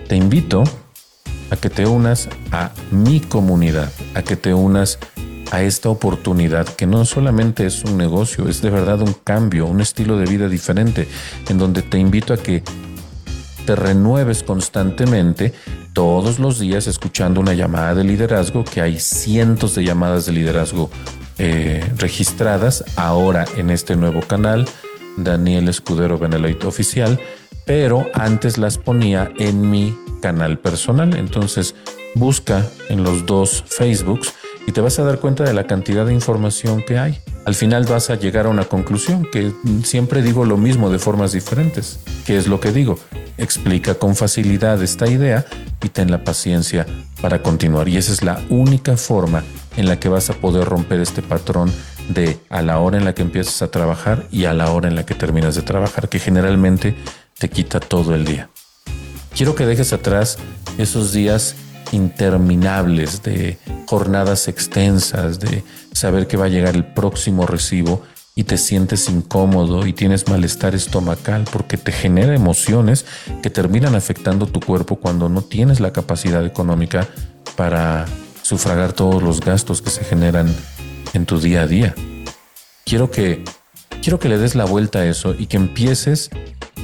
te 0.08 0.14
invito 0.14 0.62
a 1.50 1.56
que 1.56 1.70
te 1.70 1.86
unas 1.86 2.28
a 2.52 2.72
mi 2.90 3.20
comunidad, 3.20 3.92
a 4.14 4.22
que 4.22 4.36
te 4.36 4.54
unas 4.54 4.98
a 5.52 5.62
esta 5.62 5.88
oportunidad 5.88 6.66
que 6.66 6.86
no 6.86 7.04
solamente 7.04 7.66
es 7.66 7.84
un 7.84 7.96
negocio, 7.96 8.48
es 8.48 8.62
de 8.62 8.70
verdad 8.70 9.00
un 9.00 9.14
cambio, 9.24 9.66
un 9.66 9.80
estilo 9.80 10.18
de 10.18 10.26
vida 10.26 10.48
diferente, 10.48 11.08
en 11.48 11.58
donde 11.58 11.82
te 11.82 11.98
invito 11.98 12.34
a 12.34 12.36
que 12.36 12.62
te 13.64 13.76
renueves 13.76 14.42
constantemente 14.42 15.52
todos 15.92 16.38
los 16.38 16.58
días 16.58 16.86
escuchando 16.86 17.40
una 17.40 17.54
llamada 17.54 17.94
de 17.94 18.04
liderazgo, 18.04 18.64
que 18.64 18.80
hay 18.80 18.98
cientos 18.98 19.74
de 19.74 19.84
llamadas 19.84 20.26
de 20.26 20.32
liderazgo 20.32 20.90
eh, 21.38 21.84
registradas 21.96 22.84
ahora 22.96 23.44
en 23.56 23.70
este 23.70 23.96
nuevo 23.96 24.20
canal, 24.20 24.66
Daniel 25.16 25.68
Escudero 25.68 26.18
Beneloit 26.18 26.64
Oficial, 26.64 27.20
pero 27.64 28.06
antes 28.14 28.58
las 28.58 28.78
ponía 28.78 29.32
en 29.38 29.70
mi 29.70 29.96
canal 30.20 30.58
personal. 30.58 31.16
Entonces 31.16 31.74
busca 32.14 32.66
en 32.88 33.02
los 33.02 33.26
dos 33.26 33.64
Facebooks 33.66 34.34
y 34.66 34.72
te 34.72 34.80
vas 34.80 34.98
a 34.98 35.04
dar 35.04 35.20
cuenta 35.20 35.44
de 35.44 35.54
la 35.54 35.66
cantidad 35.66 36.06
de 36.06 36.12
información 36.12 36.82
que 36.82 36.98
hay. 36.98 37.20
Al 37.44 37.54
final 37.54 37.84
vas 37.84 38.10
a 38.10 38.16
llegar 38.16 38.46
a 38.46 38.48
una 38.48 38.64
conclusión 38.64 39.24
que 39.30 39.52
siempre 39.84 40.22
digo 40.22 40.44
lo 40.44 40.56
mismo 40.56 40.90
de 40.90 40.98
formas 40.98 41.32
diferentes. 41.32 42.00
¿Qué 42.26 42.36
es 42.36 42.48
lo 42.48 42.58
que 42.58 42.72
digo? 42.72 42.98
Explica 43.38 43.94
con 43.94 44.16
facilidad 44.16 44.82
esta 44.82 45.08
idea 45.08 45.46
y 45.82 45.88
ten 45.88 46.10
la 46.10 46.24
paciencia 46.24 46.86
para 47.20 47.42
continuar. 47.42 47.88
Y 47.88 47.98
esa 47.98 48.12
es 48.12 48.24
la 48.24 48.40
única 48.50 48.96
forma 48.96 49.44
en 49.76 49.86
la 49.86 50.00
que 50.00 50.08
vas 50.08 50.28
a 50.30 50.34
poder 50.34 50.64
romper 50.64 51.00
este 51.00 51.22
patrón 51.22 51.72
de 52.08 52.38
a 52.48 52.62
la 52.62 52.80
hora 52.80 52.98
en 52.98 53.04
la 53.04 53.14
que 53.14 53.22
empiezas 53.22 53.62
a 53.62 53.70
trabajar 53.70 54.26
y 54.32 54.46
a 54.46 54.52
la 54.52 54.70
hora 54.72 54.88
en 54.88 54.96
la 54.96 55.06
que 55.06 55.14
terminas 55.14 55.54
de 55.54 55.62
trabajar, 55.62 56.08
que 56.08 56.18
generalmente 56.18 56.96
te 57.38 57.48
quita 57.48 57.78
todo 57.78 58.14
el 58.14 58.24
día. 58.24 58.48
Quiero 59.36 59.54
que 59.54 59.66
dejes 59.66 59.92
atrás 59.92 60.38
esos 60.78 61.12
días 61.12 61.56
interminables, 61.92 63.22
de 63.22 63.58
jornadas 63.86 64.48
extensas, 64.48 65.38
de 65.38 65.62
saber 65.92 66.26
que 66.26 66.38
va 66.38 66.46
a 66.46 66.48
llegar 66.48 66.74
el 66.74 66.86
próximo 66.86 67.46
recibo 67.46 68.02
y 68.34 68.44
te 68.44 68.56
sientes 68.56 69.10
incómodo 69.10 69.86
y 69.86 69.92
tienes 69.92 70.26
malestar 70.26 70.74
estomacal 70.74 71.44
porque 71.52 71.76
te 71.76 71.92
genera 71.92 72.34
emociones 72.34 73.04
que 73.42 73.50
terminan 73.50 73.94
afectando 73.94 74.46
tu 74.46 74.60
cuerpo 74.60 74.96
cuando 74.96 75.28
no 75.28 75.42
tienes 75.42 75.80
la 75.80 75.92
capacidad 75.92 76.46
económica 76.46 77.06
para 77.56 78.06
sufragar 78.40 78.94
todos 78.94 79.22
los 79.22 79.42
gastos 79.42 79.82
que 79.82 79.90
se 79.90 80.02
generan 80.02 80.50
en 81.12 81.26
tu 81.26 81.40
día 81.40 81.60
a 81.60 81.66
día. 81.66 81.94
Quiero 82.86 83.10
que 83.10 83.44
quiero 84.00 84.18
que 84.18 84.30
le 84.30 84.38
des 84.38 84.54
la 84.54 84.64
vuelta 84.64 85.00
a 85.00 85.04
eso 85.04 85.34
y 85.38 85.44
que 85.44 85.58
empieces 85.58 86.30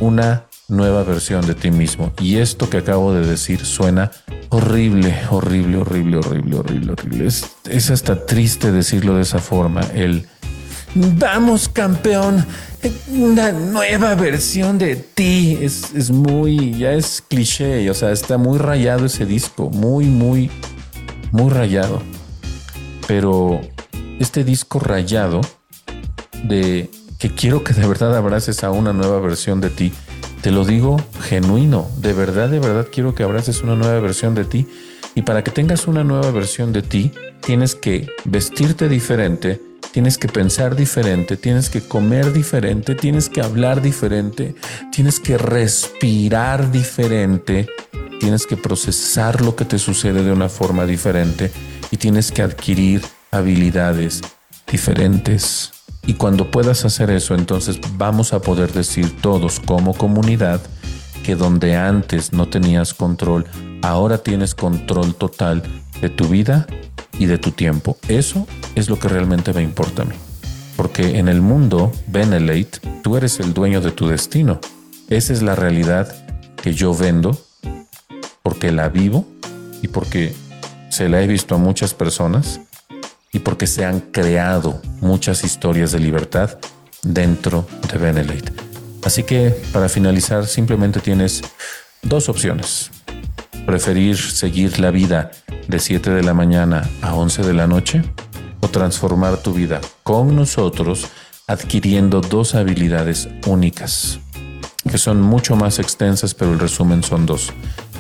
una 0.00 0.44
nueva 0.72 1.04
versión 1.04 1.46
de 1.46 1.54
ti 1.54 1.70
mismo. 1.70 2.12
Y 2.20 2.38
esto 2.38 2.68
que 2.68 2.78
acabo 2.78 3.12
de 3.12 3.26
decir 3.26 3.64
suena 3.64 4.11
horrible, 4.48 5.14
horrible, 5.30 5.76
horrible, 5.78 6.16
horrible, 6.16 6.56
horrible, 6.56 6.92
horrible. 6.92 7.26
Es, 7.26 7.90
hasta 7.90 8.26
triste 8.26 8.72
decirlo 8.72 9.16
de 9.16 9.22
esa 9.22 9.38
forma. 9.38 9.82
El 9.94 10.26
vamos 10.94 11.68
campeón, 11.68 12.44
una 13.08 13.52
nueva 13.52 14.14
versión 14.14 14.78
de 14.78 14.96
ti. 14.96 15.58
Es, 15.61 15.94
es 15.94 16.11
muy, 16.11 16.76
ya 16.76 16.92
es 16.92 17.22
cliché, 17.26 17.88
o 17.90 17.94
sea, 17.94 18.11
está 18.11 18.38
muy 18.38 18.58
rayado 18.58 19.06
ese 19.06 19.26
disco, 19.26 19.70
muy, 19.70 20.06
muy, 20.06 20.50
muy 21.30 21.50
rayado. 21.50 22.02
Pero 23.06 23.61
este 24.18 24.44
disco 24.44 24.78
rayado 24.78 25.40
de 26.44 26.90
que 27.18 27.30
quiero 27.30 27.62
que 27.62 27.72
de 27.72 27.87
verdad 27.87 28.16
abraces 28.16 28.64
a 28.64 28.70
una 28.70 28.92
nueva 28.92 29.20
versión 29.20 29.61
de 29.61 29.70
ti 29.70 29.92
te 30.42 30.50
lo 30.50 30.64
digo 30.64 31.00
genuino, 31.22 31.88
de 31.98 32.12
verdad, 32.12 32.48
de 32.48 32.59
verdad 32.59 32.88
quiero 32.92 33.14
que 33.14 33.22
abraces 33.22 33.62
una 33.62 33.76
nueva 33.76 34.00
versión 34.00 34.35
de 34.35 34.44
ti. 34.44 34.66
Y 35.14 35.22
para 35.22 35.44
que 35.44 35.50
tengas 35.50 35.87
una 35.87 36.02
nueva 36.02 36.31
versión 36.33 36.72
de 36.72 36.83
ti, 36.83 37.12
tienes 37.42 37.76
que 37.76 38.09
vestirte 38.24 38.88
diferente, 38.88 39.61
tienes 39.92 40.18
que 40.18 40.26
pensar 40.26 40.74
diferente, 40.74 41.37
tienes 41.37 41.70
que 41.70 41.81
comer 41.81 42.33
diferente, 42.33 42.96
tienes 42.96 43.28
que 43.28 43.40
hablar 43.40 43.83
diferente, 43.83 44.55
tienes 44.90 45.20
que 45.20 45.38
respirar 45.38 46.72
diferente, 46.72 47.68
tienes 48.18 48.46
que 48.46 48.57
procesar 48.57 49.42
lo 49.42 49.55
que 49.55 49.64
te 49.64 49.78
sucede 49.78 50.24
de 50.24 50.33
una 50.33 50.48
forma 50.48 50.87
diferente 50.87 51.52
y 51.90 51.98
tienes 51.98 52.33
que 52.33 52.42
adquirir 52.42 53.02
habilidades 53.31 54.22
diferentes. 54.66 55.81
Y 56.04 56.14
cuando 56.14 56.50
puedas 56.50 56.84
hacer 56.84 57.10
eso, 57.10 57.34
entonces 57.34 57.78
vamos 57.96 58.32
a 58.32 58.40
poder 58.40 58.72
decir 58.72 59.20
todos 59.20 59.60
como 59.60 59.94
comunidad 59.94 60.60
que 61.22 61.36
donde 61.36 61.76
antes 61.76 62.32
no 62.32 62.48
tenías 62.48 62.92
control, 62.92 63.46
ahora 63.82 64.18
tienes 64.18 64.54
control 64.54 65.14
total 65.14 65.62
de 66.00 66.08
tu 66.08 66.26
vida 66.28 66.66
y 67.18 67.26
de 67.26 67.38
tu 67.38 67.52
tiempo. 67.52 67.96
Eso 68.08 68.46
es 68.74 68.90
lo 68.90 68.98
que 68.98 69.08
realmente 69.08 69.52
me 69.52 69.62
importa 69.62 70.02
a 70.02 70.04
mí. 70.04 70.16
Porque 70.76 71.18
en 71.18 71.28
el 71.28 71.40
mundo, 71.40 71.92
Benelate, 72.08 72.80
tú 73.02 73.16
eres 73.16 73.38
el 73.38 73.54
dueño 73.54 73.80
de 73.80 73.92
tu 73.92 74.08
destino. 74.08 74.60
Esa 75.08 75.32
es 75.32 75.42
la 75.42 75.54
realidad 75.54 76.12
que 76.56 76.74
yo 76.74 76.94
vendo 76.94 77.38
porque 78.42 78.72
la 78.72 78.88
vivo 78.88 79.26
y 79.82 79.88
porque 79.88 80.34
se 80.88 81.08
la 81.08 81.22
he 81.22 81.26
visto 81.26 81.54
a 81.54 81.58
muchas 81.58 81.94
personas 81.94 82.60
y 83.32 83.38
porque 83.40 83.66
se 83.66 83.84
han 83.84 84.00
creado 84.00 84.80
muchas 85.00 85.44
historias 85.44 85.92
de 85.92 85.98
libertad 85.98 86.58
dentro 87.02 87.66
de 87.90 87.98
Benelete. 87.98 88.52
Así 89.02 89.24
que 89.24 89.50
para 89.72 89.88
finalizar 89.88 90.46
simplemente 90.46 91.00
tienes 91.00 91.42
dos 92.02 92.28
opciones. 92.28 92.90
Preferir 93.66 94.16
seguir 94.16 94.78
la 94.78 94.90
vida 94.90 95.30
de 95.66 95.78
7 95.78 96.10
de 96.10 96.22
la 96.22 96.34
mañana 96.34 96.88
a 97.00 97.14
11 97.14 97.42
de 97.42 97.54
la 97.54 97.66
noche 97.66 98.02
o 98.60 98.68
transformar 98.68 99.38
tu 99.38 99.52
vida 99.52 99.80
con 100.02 100.36
nosotros 100.36 101.06
adquiriendo 101.46 102.20
dos 102.20 102.54
habilidades 102.54 103.28
únicas 103.46 104.20
que 104.90 104.98
son 104.98 105.20
mucho 105.20 105.56
más 105.56 105.78
extensas, 105.78 106.34
pero 106.34 106.52
el 106.52 106.58
resumen 106.58 107.02
son 107.02 107.26
dos. 107.26 107.52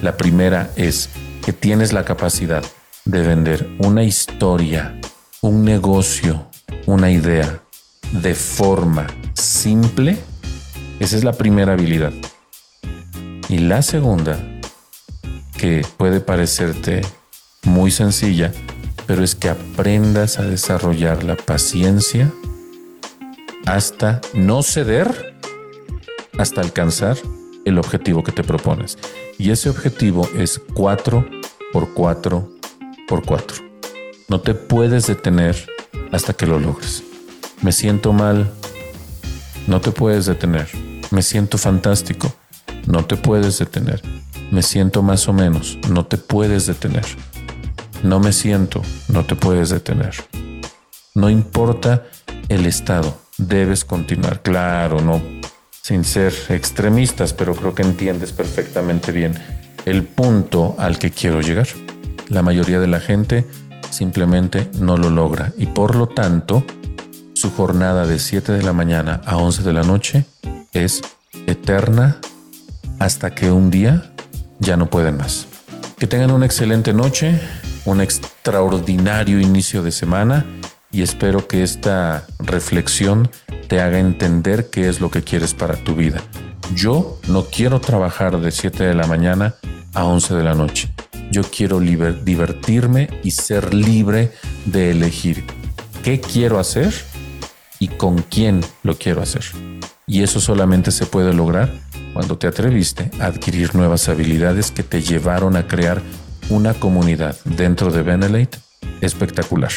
La 0.02 0.16
primera 0.16 0.70
es 0.76 1.08
que 1.44 1.52
tienes 1.52 1.92
la 1.92 2.04
capacidad 2.04 2.64
de 3.04 3.22
vender 3.22 3.68
una 3.78 4.04
historia 4.04 4.98
un 5.42 5.64
negocio, 5.64 6.46
una 6.86 7.10
idea 7.10 7.64
de 8.12 8.32
forma 8.32 9.08
simple, 9.34 10.16
esa 11.00 11.16
es 11.16 11.24
la 11.24 11.32
primera 11.32 11.72
habilidad. 11.72 12.12
Y 13.48 13.58
la 13.58 13.82
segunda, 13.82 14.38
que 15.58 15.84
puede 15.96 16.20
parecerte 16.20 17.02
muy 17.64 17.90
sencilla, 17.90 18.52
pero 19.08 19.24
es 19.24 19.34
que 19.34 19.48
aprendas 19.48 20.38
a 20.38 20.44
desarrollar 20.44 21.24
la 21.24 21.36
paciencia 21.36 22.32
hasta 23.66 24.20
no 24.34 24.62
ceder, 24.62 25.34
hasta 26.38 26.60
alcanzar 26.60 27.16
el 27.64 27.78
objetivo 27.78 28.22
que 28.22 28.30
te 28.30 28.44
propones. 28.44 28.96
Y 29.38 29.50
ese 29.50 29.70
objetivo 29.70 30.28
es 30.36 30.60
4 30.74 31.28
por 31.72 31.92
4 31.94 32.48
por 33.08 33.24
4. 33.24 33.71
No 34.32 34.40
te 34.40 34.54
puedes 34.54 35.08
detener 35.08 35.68
hasta 36.10 36.32
que 36.32 36.46
lo 36.46 36.58
logres. 36.58 37.02
Me 37.60 37.70
siento 37.70 38.14
mal. 38.14 38.50
No 39.66 39.82
te 39.82 39.90
puedes 39.90 40.24
detener. 40.24 40.70
Me 41.10 41.20
siento 41.20 41.58
fantástico. 41.58 42.34
No 42.86 43.04
te 43.04 43.16
puedes 43.16 43.58
detener. 43.58 44.00
Me 44.50 44.62
siento 44.62 45.02
más 45.02 45.28
o 45.28 45.34
menos. 45.34 45.76
No 45.90 46.06
te 46.06 46.16
puedes 46.16 46.66
detener. 46.66 47.04
No 48.02 48.20
me 48.20 48.32
siento. 48.32 48.80
No 49.08 49.26
te 49.26 49.36
puedes 49.36 49.68
detener. 49.68 50.14
No 51.14 51.28
importa 51.28 52.04
el 52.48 52.64
estado. 52.64 53.18
Debes 53.36 53.84
continuar. 53.84 54.40
Claro, 54.40 55.02
no 55.02 55.20
sin 55.82 56.04
ser 56.04 56.32
extremistas, 56.48 57.34
pero 57.34 57.54
creo 57.54 57.74
que 57.74 57.82
entiendes 57.82 58.32
perfectamente 58.32 59.12
bien 59.12 59.34
el 59.84 60.04
punto 60.04 60.74
al 60.78 60.98
que 60.98 61.10
quiero 61.10 61.42
llegar. 61.42 61.68
La 62.28 62.40
mayoría 62.40 62.80
de 62.80 62.86
la 62.86 63.00
gente 63.00 63.44
simplemente 63.92 64.70
no 64.78 64.96
lo 64.96 65.10
logra 65.10 65.52
y 65.56 65.66
por 65.66 65.94
lo 65.94 66.08
tanto 66.08 66.64
su 67.34 67.50
jornada 67.50 68.06
de 68.06 68.18
7 68.18 68.52
de 68.52 68.62
la 68.62 68.72
mañana 68.72 69.20
a 69.26 69.36
11 69.36 69.62
de 69.62 69.72
la 69.72 69.82
noche 69.82 70.24
es 70.72 71.02
eterna 71.46 72.18
hasta 72.98 73.34
que 73.34 73.50
un 73.50 73.70
día 73.70 74.12
ya 74.58 74.76
no 74.76 74.88
pueden 74.88 75.16
más. 75.16 75.46
Que 75.98 76.06
tengan 76.06 76.30
una 76.30 76.46
excelente 76.46 76.92
noche, 76.92 77.40
un 77.84 78.00
extraordinario 78.00 79.40
inicio 79.40 79.82
de 79.82 79.92
semana 79.92 80.46
y 80.90 81.02
espero 81.02 81.46
que 81.48 81.62
esta 81.62 82.26
reflexión 82.38 83.30
te 83.68 83.80
haga 83.80 83.98
entender 83.98 84.70
qué 84.70 84.88
es 84.88 85.00
lo 85.00 85.10
que 85.10 85.22
quieres 85.22 85.54
para 85.54 85.76
tu 85.76 85.94
vida. 85.94 86.20
Yo 86.74 87.18
no 87.28 87.46
quiero 87.46 87.80
trabajar 87.80 88.40
de 88.40 88.50
7 88.50 88.84
de 88.84 88.94
la 88.94 89.06
mañana 89.06 89.54
a 89.94 90.04
11 90.04 90.34
de 90.34 90.44
la 90.44 90.54
noche. 90.54 90.92
Yo 91.32 91.42
quiero 91.44 91.80
divertirme 91.80 93.08
y 93.24 93.30
ser 93.30 93.72
libre 93.72 94.32
de 94.66 94.90
elegir 94.90 95.44
qué 96.04 96.20
quiero 96.20 96.58
hacer 96.58 96.92
y 97.78 97.88
con 97.88 98.18
quién 98.18 98.60
lo 98.82 98.98
quiero 98.98 99.22
hacer. 99.22 99.42
Y 100.06 100.22
eso 100.22 100.40
solamente 100.40 100.90
se 100.90 101.06
puede 101.06 101.32
lograr 101.32 101.72
cuando 102.12 102.36
te 102.36 102.48
atreviste 102.48 103.10
a 103.18 103.26
adquirir 103.26 103.74
nuevas 103.74 104.10
habilidades 104.10 104.70
que 104.70 104.82
te 104.82 105.00
llevaron 105.00 105.56
a 105.56 105.66
crear 105.66 106.02
una 106.50 106.74
comunidad 106.74 107.34
dentro 107.46 107.90
de 107.90 108.02
Benelete 108.02 108.58
espectacular. 109.00 109.72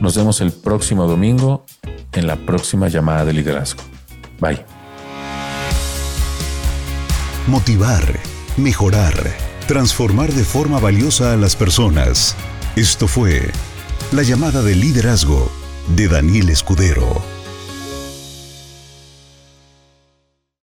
Nos 0.00 0.16
vemos 0.16 0.40
el 0.40 0.52
próximo 0.52 1.06
domingo 1.06 1.66
en 2.12 2.26
la 2.26 2.36
próxima 2.36 2.88
llamada 2.88 3.26
de 3.26 3.34
liderazgo. 3.34 3.82
Bye. 4.40 4.64
Motivar, 7.46 8.18
mejorar, 8.56 9.14
transformar 9.68 10.32
de 10.32 10.44
forma 10.44 10.80
valiosa 10.80 11.34
a 11.34 11.36
las 11.36 11.54
personas. 11.54 12.34
Esto 12.74 13.06
fue 13.06 13.52
la 14.12 14.22
llamada 14.22 14.62
de 14.62 14.74
liderazgo 14.74 15.52
de 15.94 16.08
Daniel 16.08 16.48
Escudero. 16.48 17.37